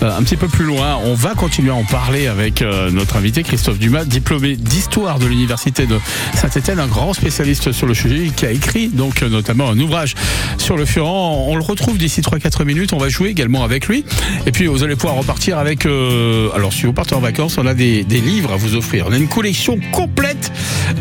[0.01, 0.82] un petit peu plus loin.
[1.05, 5.25] On va continuer à en parler avec euh, notre invité Christophe Dumas, diplômé d'histoire de
[5.27, 5.97] l'université de
[6.35, 10.15] Saint-Étienne, un grand spécialiste sur le sujet, qui a écrit donc euh, notamment un ouvrage
[10.57, 11.45] sur le Furan.
[11.47, 12.91] On le retrouve d'ici 3-4 minutes.
[12.91, 14.03] On va jouer également avec lui.
[14.45, 15.85] Et puis vous allez pouvoir repartir avec.
[15.85, 19.05] euh, alors si vous partez en vacances, on a des, des livres à vous offrir.
[19.07, 20.32] On a une collection complète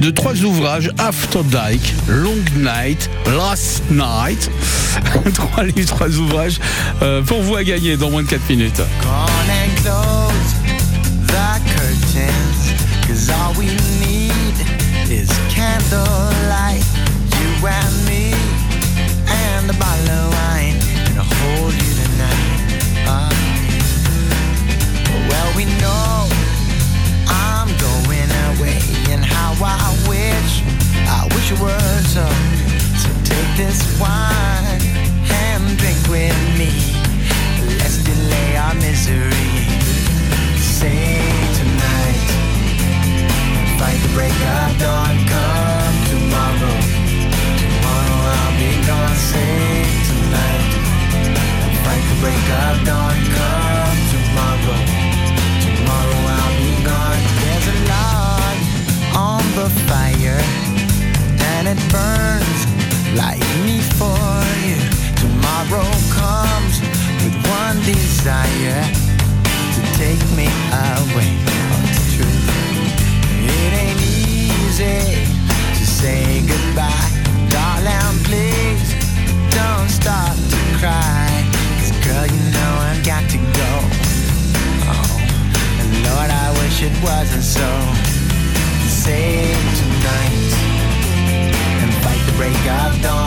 [0.01, 4.51] de trois ouvrages After Dyke, Long Night, Last Night.
[5.35, 6.61] trois trois ouvrages
[7.03, 8.83] euh, pour vous à gagner dans moins de 4 minutes.
[33.73, 34.81] This wine
[35.33, 36.73] and drink with me.
[37.79, 39.51] Let's delay our misery.
[41.59, 42.27] Tonight,
[43.79, 45.17] fight the break of dawn.
[45.33, 46.77] Come tomorrow,
[47.63, 49.19] tomorrow I'll be gone.
[50.09, 50.73] Tonight,
[51.85, 53.17] fight the break of dawn.
[53.37, 54.81] Come tomorrow,
[55.65, 57.23] tomorrow I'll be gone.
[57.41, 57.77] There's a
[59.17, 60.43] on the fire,
[61.55, 62.61] and it burns
[63.17, 63.42] like
[64.03, 64.79] for you.
[65.23, 66.75] Tomorrow comes
[67.23, 68.83] with one desire
[69.75, 70.49] to take me
[70.91, 71.31] away.
[71.71, 72.39] Oh, it's true.
[73.57, 75.03] It ain't easy
[75.79, 77.11] to say goodbye,
[77.55, 78.17] darling.
[78.29, 78.89] Please
[79.59, 81.29] don't start to cry.
[81.77, 83.73] 'Cause girl, you know I've got to go.
[84.93, 87.71] Oh, and Lord, I wish it wasn't so.
[89.05, 90.53] Save tonight
[91.83, 93.22] and fight the break of dawn.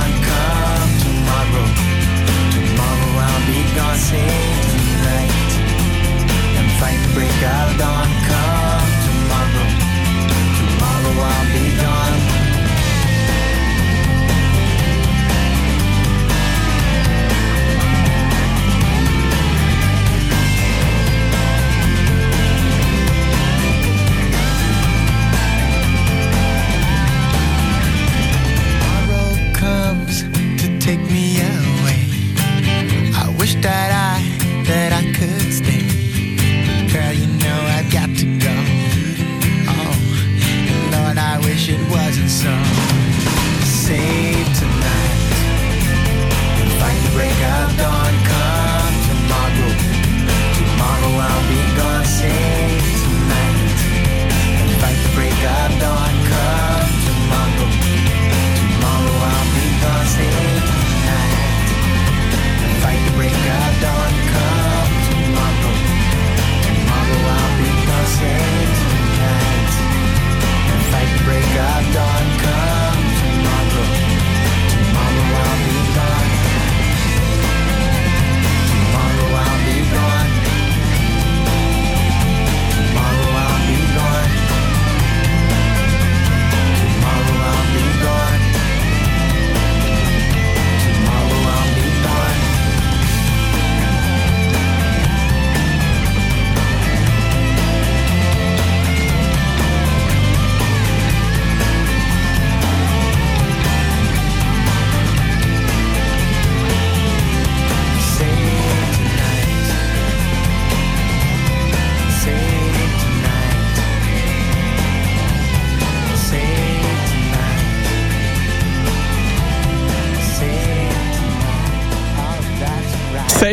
[7.38, 8.25] sky dawn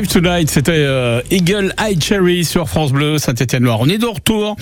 [0.06, 3.78] Tonight, c'était euh, Eagle Eye Cherry sur France Bleu, Saint-Étienne-Loire.
[3.80, 4.56] On est de retour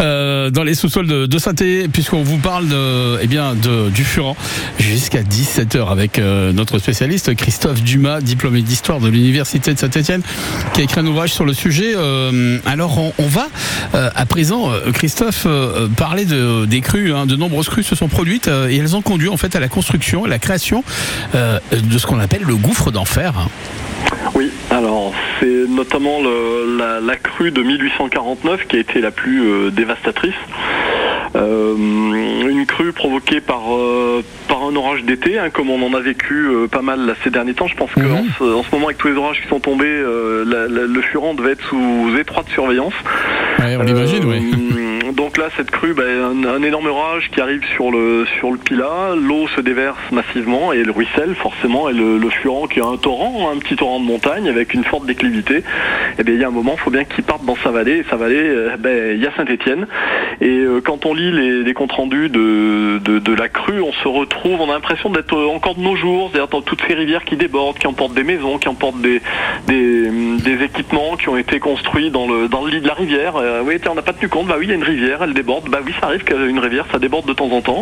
[0.00, 4.36] euh, dans les sous-sols de, Saint-Étienne, puisqu'on vous parle de, eh bien, de, du Furan
[4.78, 10.22] jusqu'à 17h avec euh, notre spécialiste Christophe Dumas, diplômé d'histoire de l'Université de Saint-Étienne,
[10.74, 11.94] qui a écrit un ouvrage sur le sujet.
[12.66, 13.48] Alors, on, va
[13.92, 15.46] à présent, Christophe,
[15.96, 17.12] parler de, des crues.
[17.12, 17.26] hein.
[17.26, 20.24] De nombreuses crues se sont produites et elles ont conduit en fait à la construction,
[20.24, 20.84] à la création
[21.34, 23.34] de ce qu'on appelle le gouffre d'enfer.
[23.38, 23.48] hein.
[24.34, 24.50] Oui,
[24.82, 29.70] alors c'est notamment le- la, la crue de 1849 qui a été la plus euh,
[29.70, 30.34] dévastatrice.
[31.34, 36.00] Euh, une crue provoquée par, euh, par un orage d'été, hein, comme on en a
[36.00, 37.66] vécu euh, pas mal là, ces derniers temps.
[37.68, 38.02] Je pense qu'en
[38.38, 40.02] ce, en ce moment, avec tous les orages qui sont tombés,
[40.46, 42.92] la- la- le Furan devait être sous étroite surveillance.
[43.60, 44.50] Ouais, on l'imagine, oui.
[45.32, 49.14] Donc là, cette crue, bah, un, énorme orage qui arrive sur le sur le Pilat,
[49.16, 51.88] l'eau se déverse massivement et elle ruisselle forcément.
[51.88, 52.28] Et le, le
[52.68, 55.62] qui est un torrent, un petit torrent de montagne avec une forte déclivité,
[56.18, 57.98] et bien il y a un moment, il faut bien qu'il parte dans sa vallée.
[57.98, 59.86] Et sa vallée, euh, ben, il y a Saint-Étienne.
[60.42, 64.60] Et euh, quand on lit les, comptes rendus de, de, la crue, on se retrouve,
[64.60, 67.36] on a l'impression d'être euh, encore de nos jours, c'est-à-dire dans toutes ces rivières qui
[67.36, 69.22] débordent, qui emportent des maisons, qui emportent des,
[69.66, 73.34] des, équipements qui ont été construits dans le, dans le lit de la rivière.
[73.64, 75.68] Oui, on n'a pas tenu compte, bah oui, il y a une rivière, elle déborde.
[75.68, 77.80] Bah oui, ça arrive qu'une rivière, ça déborde de temps en temps.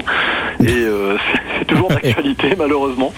[0.64, 3.12] Et euh, c'est- toujours d'actualité, malheureusement.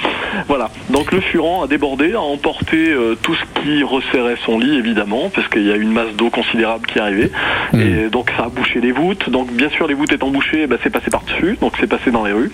[0.48, 0.68] Voilà.
[0.90, 5.30] Donc le Furan a débordé, a emporté euh, tout ce qui resserrait son lit, évidemment,
[5.35, 7.30] parce qu'il y a une masse d'eau considérable qui arrivait.
[7.74, 9.30] Et donc ça a bouché les voûtes.
[9.30, 12.24] Donc bien sûr, les voûtes étant bouchées, bah, c'est passé par-dessus, donc c'est passé dans
[12.24, 12.50] les rues.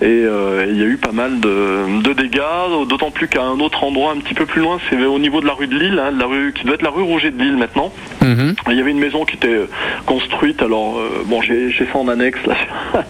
[0.00, 2.40] Et euh, il y a eu pas mal de, de dégâts,
[2.88, 5.46] d'autant plus qu'à un autre endroit un petit peu plus loin, c'est au niveau de
[5.46, 7.56] la rue de Lille, hein, la rue qui doit être la rue Roger de Lille
[7.56, 7.92] maintenant.
[8.70, 9.60] Il y avait une maison qui était
[10.06, 12.56] construite, alors bon j'ai ça en annexe là,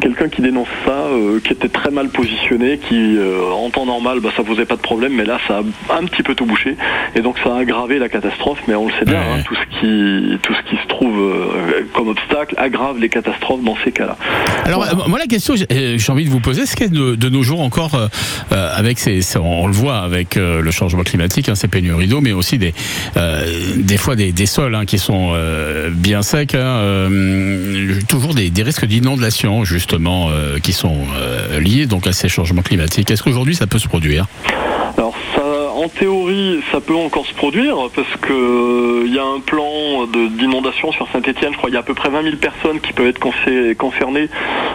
[0.00, 4.20] quelqu'un qui dénonce ça, euh, qui était très mal positionné, qui euh, en temps normal
[4.20, 6.76] bah, ça posait pas de problème, mais là ça a un petit peu tout bouché,
[7.14, 9.78] et donc ça a aggravé la catastrophe, mais on le sait bien, hein, tout, ce
[9.78, 14.16] qui, tout ce qui se trouve euh, comme obstacle aggrave les catastrophes dans ces cas-là.
[14.64, 17.42] Alors, euh, moi, la question j'ai euh, envie de vous poser, c'est de, de nos
[17.42, 18.06] jours encore, euh,
[18.52, 22.20] euh, avec ces, on le voit avec euh, le changement climatique, hein, ces pénuries d'eau,
[22.20, 22.74] mais aussi des,
[23.16, 23.44] euh,
[23.76, 26.80] des fois des, des sols hein, qui sont euh, bien secs, hein,
[27.44, 32.62] euh, toujours des, risques d'inondation justement euh, qui sont euh, liés donc à ces changements
[32.62, 33.10] climatiques.
[33.10, 34.26] Est-ce qu'aujourd'hui ça peut se produire?
[35.74, 40.06] En théorie, ça peut encore se produire parce que euh, il y a un plan
[40.06, 41.52] d'inondation sur Saint-Étienne.
[41.52, 43.18] Je crois qu'il y a à peu près 20 000 personnes qui peuvent être
[43.76, 44.28] concernées.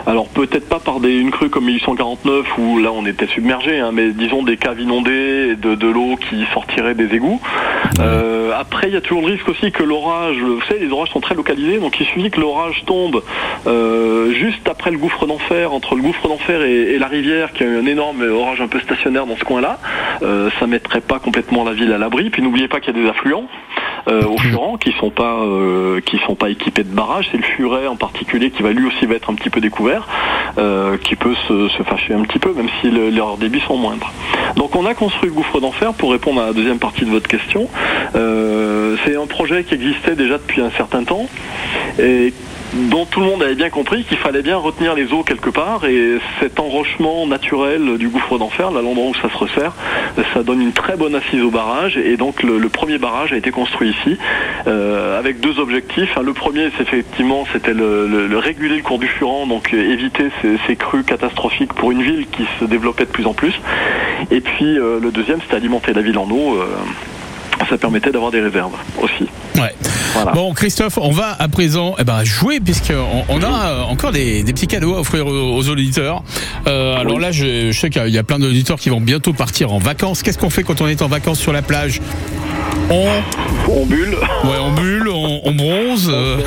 [0.05, 3.91] Alors peut-être pas par des, une crue comme 1849 où là on était submergé, hein,
[3.93, 7.41] mais disons des caves inondées et de, de l'eau qui sortirait des égouts.
[7.99, 11.09] Euh, après, il y a toujours le risque aussi que l'orage, vous savez, les orages
[11.09, 13.23] sont très localisés, donc il suffit que l'orage tombe
[13.67, 17.63] euh, juste après le gouffre d'enfer, entre le gouffre d'enfer et, et la rivière, qui
[17.63, 19.79] a eu un énorme orage un peu stationnaire dans ce coin-là.
[20.21, 22.29] Euh, ça mettrait pas complètement la ville à l'abri.
[22.31, 23.45] Puis n'oubliez pas qu'il y a des affluents.
[24.07, 27.27] euh, au Furan qui sont pas euh, qui sont pas équipés de barrages.
[27.31, 30.07] C'est le Furet en particulier qui va lui aussi va être un petit peu découvert,
[30.57, 33.77] euh, qui peut se, se fâcher un petit peu, même si le- leurs débits sont
[33.77, 34.11] moindres.
[34.55, 37.27] Donc on a construit le gouffre d'enfer pour répondre à la deuxième partie de votre
[37.27, 37.67] question.
[38.15, 41.27] Euh, c'est un projet qui existait déjà depuis un certain temps
[41.99, 42.33] et
[42.73, 45.85] dont tout le monde avait bien compris qu'il fallait bien retenir les eaux quelque part
[45.85, 49.73] et cet enrochement naturel du gouffre d'enfer, là l'endroit où ça se resserre,
[50.33, 53.51] ça donne une très bonne assise au barrage et donc le, premier barrage a été
[53.51, 54.17] construit ici
[54.67, 56.15] euh, avec deux objectifs.
[56.23, 59.91] Le premier, c'est effectivement, c'était le, le- le réguler le cours du Furan, donc euh,
[59.91, 60.29] éviter
[60.67, 63.53] ces, crues catastrophiques pour une ville qui se développait de plus en plus.
[64.31, 66.57] Et puis euh, le deuxième, c'était alimenter la ville en eau.
[67.67, 69.25] Ça permettait d'avoir des réserves aussi.
[69.55, 69.73] Ouais.
[70.33, 74.53] Bon, Christophe, on va à présent eh ben, jouer, puisqu'on on a encore des, des
[74.53, 76.23] petits cadeaux à offrir aux, aux auditeurs.
[76.67, 79.73] Euh, alors là, je, je sais qu'il y a plein d'auditeurs qui vont bientôt partir
[79.73, 80.23] en vacances.
[80.23, 82.01] Qu'est-ce qu'on fait quand on est en vacances sur la plage?
[82.89, 83.07] On...
[83.71, 84.15] on bulle.
[84.43, 86.37] Ouais, on bulle, on, on bronze, euh,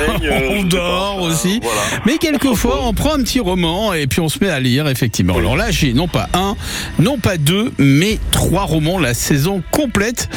[0.49, 1.61] on, dort aussi.
[2.05, 5.37] Mais quelquefois, on prend un petit roman et puis on se met à lire, effectivement.
[5.37, 6.55] Alors là, j'ai non pas un,
[6.99, 10.29] non pas deux, mais trois romans, la saison complète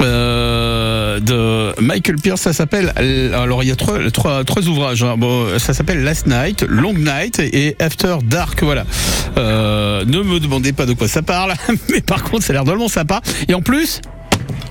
[0.00, 2.42] euh, de Michael Pierce.
[2.42, 2.92] Ça s'appelle.
[3.34, 5.02] Alors, il y a trois, trois, trois ouvrages.
[5.02, 5.16] hein.
[5.16, 8.62] Bon, ça s'appelle Last Night, Long Night et After Dark.
[8.62, 8.84] Voilà.
[9.38, 11.54] Euh, ne me demandez pas de quoi ça parle,
[11.90, 13.20] mais par contre, ça a l'air drôlement sympa.
[13.48, 14.00] Et en plus,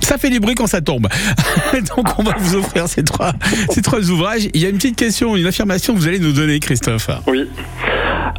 [0.03, 1.07] ça fait du bruit quand ça tombe.
[1.95, 3.33] Donc on va vous offrir ces trois,
[3.69, 4.47] ces trois ouvrages.
[4.53, 7.09] Il y a une petite question, une affirmation que vous allez nous donner, Christophe.
[7.27, 7.47] Oui.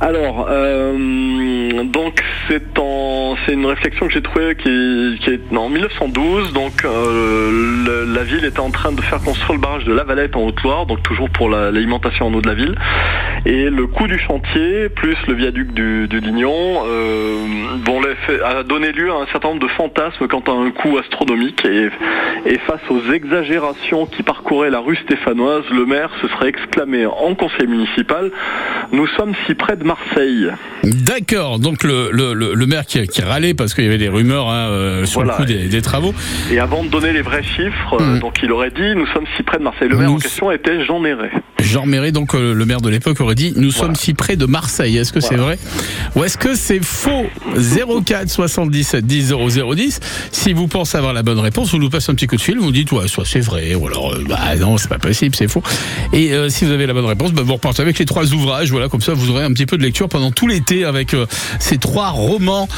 [0.01, 4.69] Alors, euh, donc c'est en, c'est une réflexion que j'ai trouvée qui,
[5.31, 6.53] est en 1912.
[6.53, 10.37] Donc, euh, la ville était en train de faire construire le barrage de La Valette
[10.37, 12.75] en Haute-Loire, donc toujours pour la- l'alimentation en eau de la ville.
[13.47, 17.37] Et le coût du chantier, plus le viaduc du, du Lignon, euh,
[18.45, 21.54] a donné lieu à un certain nombre de fantasmes quant à un coût astronomique.
[21.65, 21.89] Et,
[22.47, 27.35] et face aux exagérations qui parcouraient la rue stéphanoise, le maire se serait exclamé en
[27.35, 28.31] conseil municipal
[28.93, 30.49] Nous sommes si près de Marseille.
[30.83, 34.09] D'accord, donc le, le, le, le maire qui, qui râlait parce qu'il y avait des
[34.09, 35.39] rumeurs hein, euh, sur Voilà.
[35.39, 36.13] le coup des, des travaux.
[36.53, 38.17] Et avant de donner les vrais chiffres, Mm.
[38.17, 39.89] euh, donc il aurait dit Nous sommes si près de Marseille.
[39.89, 41.31] Le maire en question était Jean Néret.
[41.61, 44.45] Jean Méret, donc euh, le maire de l'époque, aurait dit Nous sommes si près de
[44.47, 44.97] Marseille.
[44.99, 45.59] Est-ce que c'est vrai
[46.17, 47.25] Ou est-ce que c'est faux?
[48.05, 50.01] 04 77 10 0010.
[50.33, 52.59] Si vous pensez avoir la bonne réponse, vous nous passez un petit coup de fil,
[52.59, 55.49] vous dites Ouais, soit c'est vrai, ou alors euh, Bah non, c'est pas possible, c'est
[55.49, 55.63] faux.
[56.13, 58.71] Et euh, si vous avez la bonne réponse, bah, vous repartez avec les trois ouvrages.
[58.71, 61.27] Voilà, comme ça, vous aurez un petit peu de lecture pendant tout l'été avec euh,
[61.61, 62.69] ces trois romans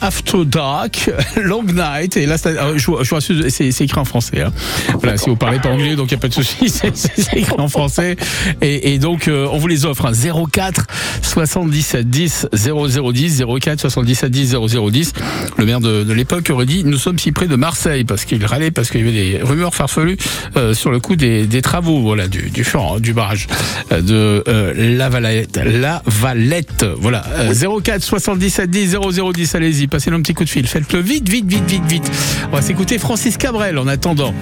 [0.00, 2.16] After Dark, Long Night.
[2.16, 2.36] Et là,
[2.76, 4.42] je, je rassure, c'est écrit en français.
[4.42, 4.52] hein.
[5.00, 7.54] Voilà, si vous parlez pas anglais, donc il n'y a pas de souci, c'est écrit
[7.58, 8.16] en français.
[8.62, 10.06] Et, donc, on vous les offre.
[10.06, 10.12] hein,
[10.52, 10.86] 04
[11.22, 15.12] 77 10 0010, 04 77 10 0010.
[15.58, 18.44] Le maire de, de l'époque aurait dit Nous sommes si près de Marseille, parce qu'il
[18.44, 20.16] râlait, parce qu'il y avait des rumeurs farfelues
[20.56, 22.64] euh, sur le coup des, des travaux, voilà, du, du
[23.00, 23.46] du barrage
[23.92, 25.60] euh, de euh, la Valette.
[25.64, 27.24] La Valette, voilà.
[27.38, 30.66] Euh, 04 77 10 0010, allez-y, passez-le un petit coup de fil.
[30.66, 32.10] Faites-le vite, vite, vite, vite, vite.
[32.50, 34.34] On va s'écouter Francis Cabrel en attendant.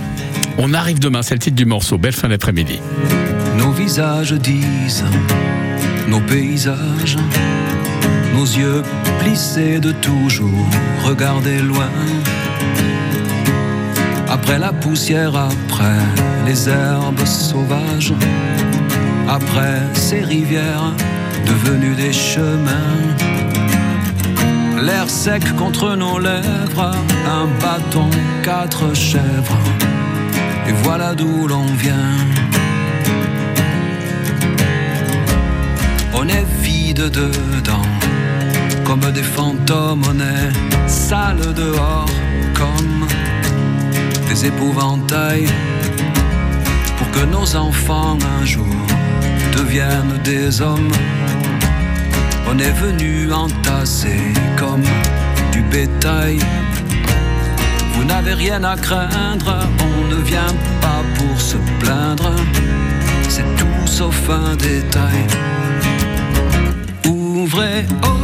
[0.57, 1.99] On arrive demain, c'est le titre du morceau.
[1.99, 2.79] Belle fin d'après-midi.
[3.59, 5.05] Nos visages disent,
[6.09, 7.19] nos paysages,
[8.35, 8.83] nos yeux
[9.21, 10.67] plissés de toujours
[11.05, 11.91] regarder loin.
[14.29, 16.01] Après la poussière, après
[16.47, 18.13] les herbes sauvages,
[19.29, 20.93] après ces rivières
[21.47, 23.01] devenues des chemins.
[24.83, 26.95] L'air sec contre nos lèvres,
[27.27, 28.11] un bâton,
[28.43, 29.65] quatre chèvres,
[30.69, 32.19] et voilà d'où l'on vient.
[36.15, 37.89] On est vide dedans,
[38.85, 42.11] comme des fantômes, on est sale dehors,
[42.55, 42.94] comme
[44.29, 45.49] des épouvantails,
[46.99, 48.77] pour que nos enfants un jour
[49.57, 50.93] deviennent des hommes.
[52.49, 54.21] On est venu entasser
[54.57, 54.85] comme
[55.53, 56.39] du bétail.
[57.95, 62.31] Vous n'avez rien à craindre, on ne vient pas pour se plaindre,
[63.29, 65.25] c'est tout sauf un détail.
[67.07, 68.24] Ouvrez, oh,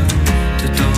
[0.61, 0.91] Tonight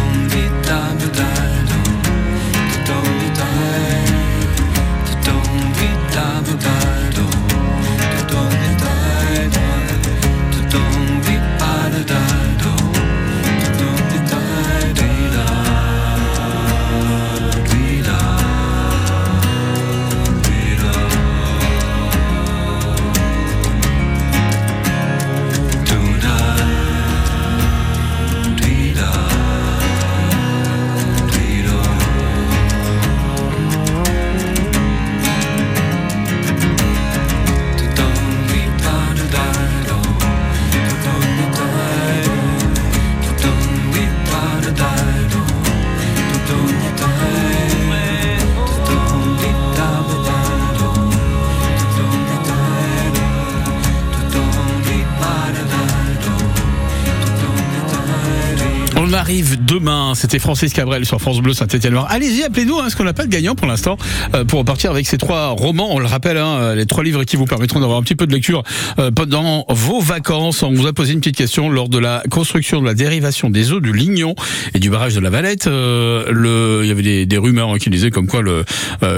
[59.13, 60.13] On arrive demain.
[60.15, 62.07] C'était Francis Cabrel sur France Bleu Saint-Étienne-Loire.
[62.09, 63.95] Allez-y, appelez-nous, hein, parce qu'on n'a pas de gagnant pour l'instant,
[64.33, 65.89] euh, pour repartir avec ces trois romans.
[65.91, 68.25] On le rappelle, hein, euh, les trois livres qui vous permettront d'avoir un petit peu
[68.25, 68.63] de lecture
[68.97, 70.63] euh, pendant vos vacances.
[70.63, 73.71] On vous a posé une petite question lors de la construction de la dérivation des
[73.71, 74.33] eaux du Lignon
[74.73, 75.67] et du barrage de la Valette.
[75.67, 78.63] Euh, il y avait des, des rumeurs hein, qui disaient comme quoi euh,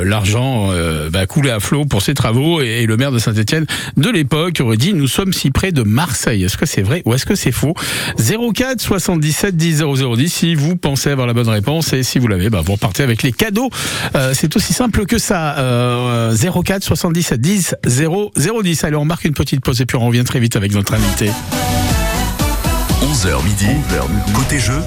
[0.03, 3.65] l'argent euh, bah, coulait à flot pour ces travaux et, et le maire de Saint-Étienne
[3.95, 6.43] de l'époque aurait dit nous sommes si près de Marseille.
[6.43, 7.75] Est-ce que c'est vrai ou est-ce que c'est faux?
[8.17, 12.49] 04 77 10 0010 si vous pensez avoir la bonne réponse et si vous l'avez,
[12.49, 13.69] bah, vous repartez avec les cadeaux.
[14.15, 15.57] Euh, c'est aussi simple que ça.
[15.57, 18.83] Euh, 04 77 10 0010.
[18.83, 21.29] Allez, on marque une petite pause et puis on revient très vite avec notre invité.
[23.01, 23.67] 11h midi,
[24.33, 24.81] côté jeu,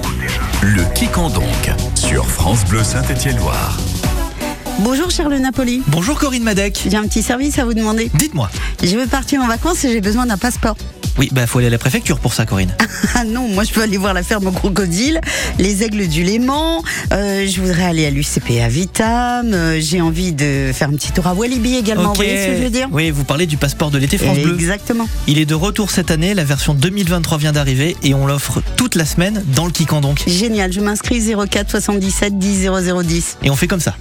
[0.61, 1.43] le qui quand donc
[1.95, 3.77] sur France Bleu Saint-Étienne-Loire.
[4.79, 5.81] Bonjour Charles Napoli.
[5.87, 6.87] Bonjour Corinne Madec.
[6.89, 8.09] J'ai un petit service à vous demander.
[8.13, 8.49] Dites-moi.
[8.81, 10.77] Je veux partir en vacances et j'ai besoin d'un passeport.
[11.19, 12.73] Oui, bah faut aller à la préfecture pour ça, Corinne.
[13.15, 15.19] Ah non, moi je peux aller voir la ferme au crocodile,
[15.57, 20.31] les aigles du Léman, euh, je voudrais aller à l'UCP à Vitam, euh, j'ai envie
[20.31, 22.87] de faire un petit tour à Walibi également, vous voyez ce que je veux dire?
[22.91, 24.53] Oui, vous parlez du passeport de l'été France Bleu.
[24.53, 25.07] Exactement.
[25.27, 28.95] Il est de retour cette année, la version 2023 vient d'arriver et on l'offre toute
[28.95, 30.23] la semaine dans le Kikan donc.
[30.27, 33.37] Génial, je m'inscris 04 77 10 0010.
[33.43, 33.95] Et on fait comme ça.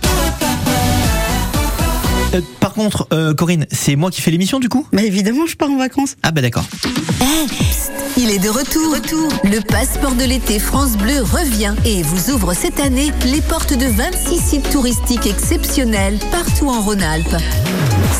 [2.34, 4.86] Euh, par contre, euh, Corinne, c'est moi qui fais l'émission du coup?
[4.92, 6.16] Mais évidemment, je pars en vacances.
[6.22, 6.64] Ah bah d'accord.
[7.20, 9.28] Eh, il est de retour.
[9.44, 13.86] Le passeport de l'été France Bleu revient et vous ouvre cette année les portes de
[13.86, 17.36] 26 sites touristiques exceptionnels partout en Rhône-Alpes.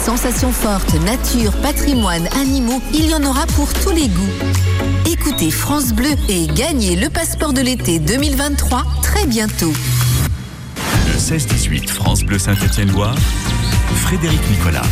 [0.04, 5.10] Sensations fortes, nature, patrimoine, animaux, il y en aura pour tous les goûts.
[5.10, 9.72] Écoutez France Bleu et gagnez le passeport de l'été 2023 très bientôt.
[11.30, 13.14] Le 16-18 France Bleu Saint-Étienne-Loire,
[13.96, 14.82] Frédéric Nicolas.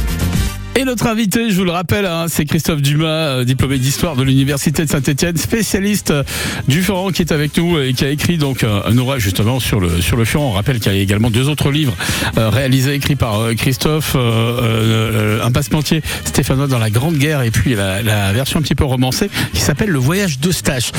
[0.74, 4.22] Et notre invité, je vous le rappelle, hein, c'est Christophe Dumas, euh, diplômé d'histoire de
[4.22, 6.24] l'université de Saint-Étienne, spécialiste euh,
[6.68, 9.60] du Furan qui est avec nous et qui a écrit donc euh, un ouvrage justement
[9.60, 10.48] sur le sur le Furan.
[10.48, 11.96] On rappelle qu'il y a également deux autres livres
[12.36, 17.42] euh, réalisés, écrits par euh, Christophe, euh, euh, un passementier stéphanois dans la Grande Guerre
[17.42, 20.92] et puis la, la version un petit peu romancée qui s'appelle Le Voyage d'Eustache.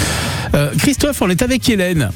[0.55, 2.09] Euh, Christophe, on est avec Hélène.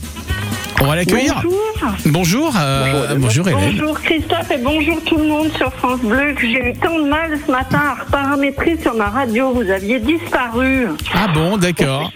[0.81, 1.41] On va l'accueillir.
[1.43, 1.70] Bonjour.
[2.05, 3.71] Bonjour, euh, bonjour Hélène.
[3.77, 7.07] Bonjour Christophe et bonjour tout le monde sur France Bleu que j'ai eu tant de
[7.09, 9.51] mal ce matin à reparamétrer sur ma radio.
[9.53, 10.87] Vous aviez disparu.
[11.13, 12.11] Ah bon, d'accord.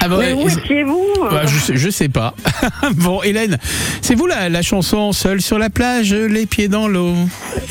[0.00, 1.06] Ah bah Mais où c'est- étiez-vous?
[1.30, 2.34] Bah, je, sais, je sais pas.
[2.96, 3.58] bon, Hélène,
[4.02, 7.14] c'est vous la, la chanson Seule sur la plage, les pieds dans l'eau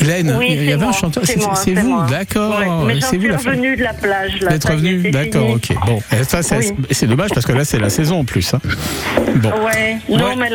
[0.01, 1.23] Hélène, Oui, il y c'est avait un chanteur.
[1.25, 2.07] c'est vous, moi.
[2.09, 2.57] d'accord.
[2.85, 3.53] Ouais, c'est vous la femme.
[3.53, 4.39] revenue de la plage.
[4.41, 5.75] là, D'être ça y est, revenu, c'est d'accord, ok.
[5.85, 6.71] Bon, et ça, c'est Oui.
[6.91, 8.53] c'est dommage parce que là, c'est la saison en plus.
[8.53, 8.59] hein.
[9.35, 9.49] Bon.
[9.65, 10.49] Ouais, non, mais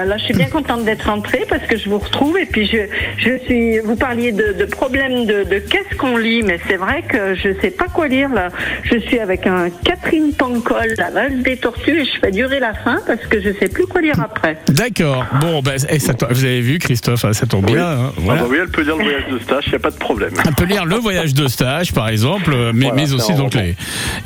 [0.00, 2.66] là, là, je suis bien contente d'être rentrée parce que je vous retrouve et puis
[2.66, 2.78] je,
[3.18, 3.78] je suis.
[3.80, 7.50] Vous parliez de, de problèmes de, de qu'est-ce qu'on lit, mais c'est vrai que je
[7.60, 8.48] sais pas quoi lire là.
[8.84, 12.74] Je suis avec un Catherine Pancol, la valse des tortues, et je fais durer la
[12.74, 14.58] fin parce que je sais plus quoi lire après.
[14.68, 15.24] D'accord.
[15.40, 17.86] Bon, ben, ça, vous avez vu, Christophe, hein, ça tombe bien.
[17.86, 19.90] hein, Ah bah oui, elle peut lire le voyage de stage, il n'y a pas
[19.90, 20.30] de problème.
[20.48, 23.54] On peut lire le voyage de stage, par exemple, mais, Voilà, mais c'est aussi donc
[23.54, 23.74] les.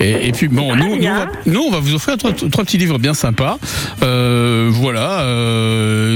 [0.01, 2.65] Et, et puis bon, nous, nous, on va, nous, on va vous offrir trois, trois
[2.65, 3.59] petits livres bien sympas.
[4.03, 5.64] Euh, voilà, euh,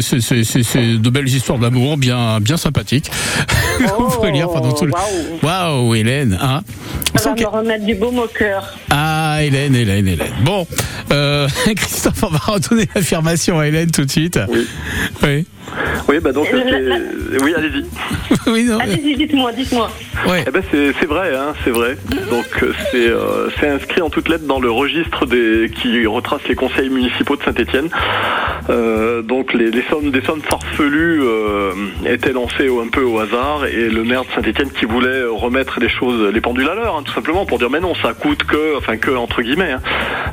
[0.01, 3.11] c'est- c'est de belles histoires d'amour, bien, bien sympathiques.
[3.99, 4.93] Vous pouvez lire pendant tout le.
[5.43, 6.63] Waouh, Hélène, hein.
[7.15, 8.77] On Ça va que- me remettre du baume au cœur.
[8.91, 10.33] Ah, Hélène, Hélène, Hélène.
[10.43, 10.67] Bon,
[11.13, 14.39] euh, Christophe, on va redonner l'affirmation à Hélène tout de suite.
[14.51, 14.67] Oui.
[15.23, 15.47] Oui.
[16.09, 16.61] Oui, bah donc, euh,
[17.33, 17.85] c'est- oui, allez-y.
[18.51, 18.79] oui, non.
[18.79, 19.91] Allez-y, dites-moi, dites-moi.
[20.47, 21.97] Eh ben c'est c'est vrai, hein, c'est vrai.
[22.31, 26.41] Donc euh, c'est euh, c'est inscrit en toutes lettres dans le registre des qui retrace
[26.49, 27.89] les conseils municipaux de Saint-Étienne.
[29.23, 31.73] donc les, les sommes des sommes farfelues euh,
[32.07, 35.79] étaient lancées au- un peu au hasard et le maire de Saint-Étienne qui voulait remettre
[35.81, 38.45] les choses, les pendules à l'heure, hein, tout simplement pour dire mais non ça coûte
[38.45, 39.73] que, enfin que entre guillemets.
[39.73, 39.81] hein.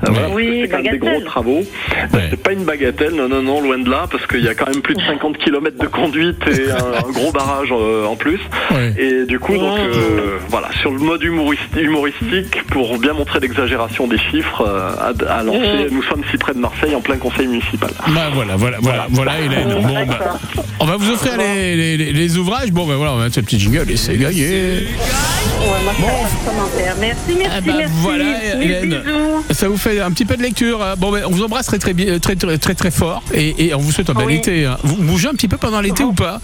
[0.03, 1.63] Euh, voilà, Oui, c'est quand même des gros travaux.
[2.29, 4.69] C'est pas une bagatelle, non non non loin de là parce qu'il y a quand
[4.69, 8.39] même plus de 50 km de conduite et un, un gros barrage euh, en plus.
[8.97, 14.17] Et du coup, donc, euh, voilà, sur le mode humoristique, pour bien montrer l'exagération des
[14.17, 14.89] chiffres, euh,
[15.29, 17.89] à, à lancer, nous sommes si près de Marseille en plein conseil municipal.
[18.09, 19.81] Bah voilà, voilà, voilà, voilà, Hélène.
[19.81, 20.37] Bon, bah,
[20.79, 22.71] on va vous offrir les, les- les- les ouvrages.
[22.71, 24.87] Bon, ben voilà, on va mettre ce petit jingle et c'est gagné.
[26.45, 26.95] Commentaire.
[26.99, 27.93] Merci, merci, bah, merci.
[28.01, 28.25] voilà,
[28.61, 28.89] Hélène.
[28.89, 29.45] bisous.
[29.51, 30.79] Ça vous fait un petit peu de lecture.
[30.97, 33.73] Bon, ben, on vous embrasse très très bien- très très très, très fort et, et
[33.73, 34.35] on vous souhaite un bel Oui.
[34.35, 34.69] été.
[34.83, 36.39] Vous bougez un petit peu pendant l'été ou pas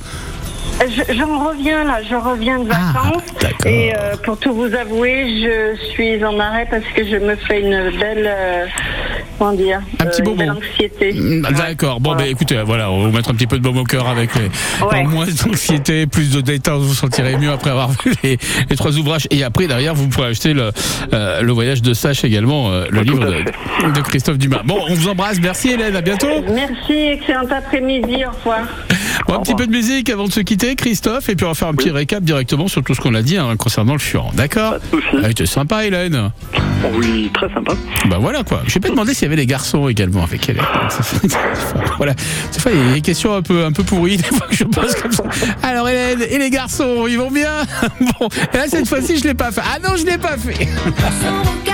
[0.82, 3.24] Je- J'en reviens là, je reviens de Ah, vacances
[3.66, 7.62] et euh, pour tout vous avouer, je suis en arrêt parce que je me fais
[7.62, 8.66] une belle, euh,
[9.38, 10.38] comment dire Un petit euh, une bonbon.
[10.38, 11.14] belle anxiété.
[11.14, 12.00] Mm, D'accord.
[12.00, 14.08] Bon, ben écoutez, voilà, on va vous mettre un petit peu de baume au cœur
[14.08, 14.46] avec les,
[14.84, 15.02] Ouais.
[15.02, 18.40] en moins d'anxiété, plus de détente, vous vous sentirez mieux après avoir vu les,
[18.70, 19.28] les trois ouvrages.
[19.30, 20.72] Et après, derrière, vous pourrez acheter le,
[21.14, 24.62] euh, le voyage de Sache également, euh, le livre de, de Christophe Dumas.
[24.66, 25.38] Bon, on vous embrasse.
[25.40, 26.28] Merci Hélène, à bientôt.
[26.52, 28.62] Merci, excellent après-midi, au revoir.
[29.32, 31.56] Bon, un petit peu de musique avant de se quitter, Christophe, et puis on va
[31.56, 34.30] faire un petit récap directement sur tout ce qu'on a dit hein, concernant le furan.
[34.34, 36.32] D'accord Ah, C'était sympa, Hélène.
[36.96, 37.74] Oui, très sympa.
[38.10, 38.62] Bah voilà quoi.
[38.68, 40.66] J'ai pas demandé s'il y avait des garçons également avec Hélène.
[41.98, 42.14] Voilà.
[42.52, 44.56] Des fois, il y a des questions un peu, un peu pourries, des fois que
[44.56, 45.24] je pose comme ça.
[45.62, 47.62] Alors, Hélène, et les garçons, ils vont bien?
[48.20, 49.62] Bon, et là, cette fois-ci, je l'ai pas fait.
[49.64, 50.68] Ah non, je l'ai pas fait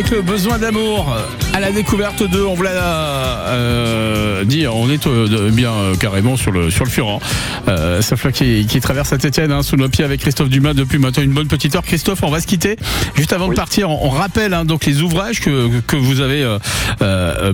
[0.00, 1.14] avec le besoin d'amour
[1.52, 6.38] à la découverte de, on vous l'a euh, dit, on est euh, bien euh, carrément
[6.38, 7.20] sur le sur le Furan.
[7.66, 11.22] Ce fleuve qui, qui traverse Saint-Etienne hein, sous nos pieds avec Christophe Dumas depuis maintenant
[11.22, 11.82] une bonne petite heure.
[11.82, 12.76] Christophe, on va se quitter.
[13.14, 16.46] Juste avant de partir, on, on rappelle hein, donc les ouvrages que, que vous avez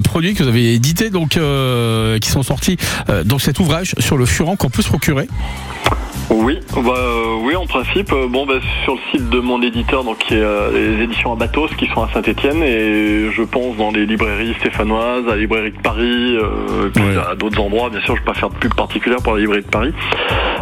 [0.05, 2.77] produits, que vous avez édités, donc qui sont sortis.
[3.25, 5.27] Donc cet ouvrage sur le Furan qu'on peut se procurer.
[6.31, 8.13] Oui, bah, euh, oui, en principe.
[8.13, 8.55] euh, bon, bah,
[8.85, 12.03] sur le site de mon éditeur, donc qui est euh, les éditions Abatos, qui sont
[12.03, 16.89] à Saint-Étienne, et je pense dans les librairies stéphanoises, à la librairie de Paris, euh,
[16.89, 17.91] et puis à d'autres endroits.
[17.91, 19.93] Bien sûr, je ne vais pas faire de pub particulière pour la librairie de Paris.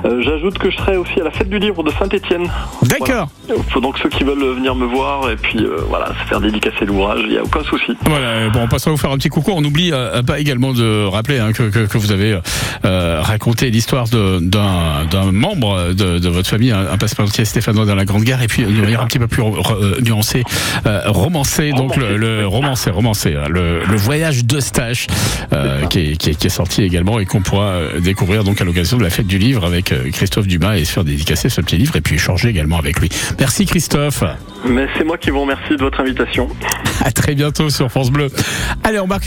[0.05, 2.47] Euh, J'ajoute que je serai aussi à la fête du livre de Saint-Étienne.
[2.83, 3.29] D'accord.
[3.71, 6.85] Faut donc ceux qui veulent venir me voir et puis euh, voilà, se faire dédicacer
[6.85, 7.93] l'ouvrage, il n'y a aucun souci.
[8.05, 9.53] Voilà, bon, on passera vous faire un petit coucou.
[9.55, 9.93] On n'oublie
[10.27, 12.39] pas également de rappeler hein, que, que, que vous avez
[12.85, 17.87] euh, raconté l'histoire de- d'un d'un membre de, de votre famille, un, un passeportier stéphanois
[17.87, 20.43] dans la Grande Guerre, et puis de manière un petit peu plus euh, nuancée,
[20.87, 25.07] euh, romancé, donc le, le romancé, romancé, hein, le, le voyage d'Eustache,
[25.53, 28.61] euh, qui, est, qui, est, qui est sorti également et qu'on pourra euh, découvrir donc
[28.61, 31.49] à l'occasion de la fête du livre avec euh, Christophe Dumas et se faire dédicacer
[31.49, 33.09] ce petit livre et puis échanger également avec lui.
[33.39, 34.25] Merci Christophe.
[34.67, 36.49] Mais c'est moi qui vous remercie de votre invitation.
[37.05, 38.29] À très bientôt sur France Bleu.
[38.83, 39.23] Allez, on marque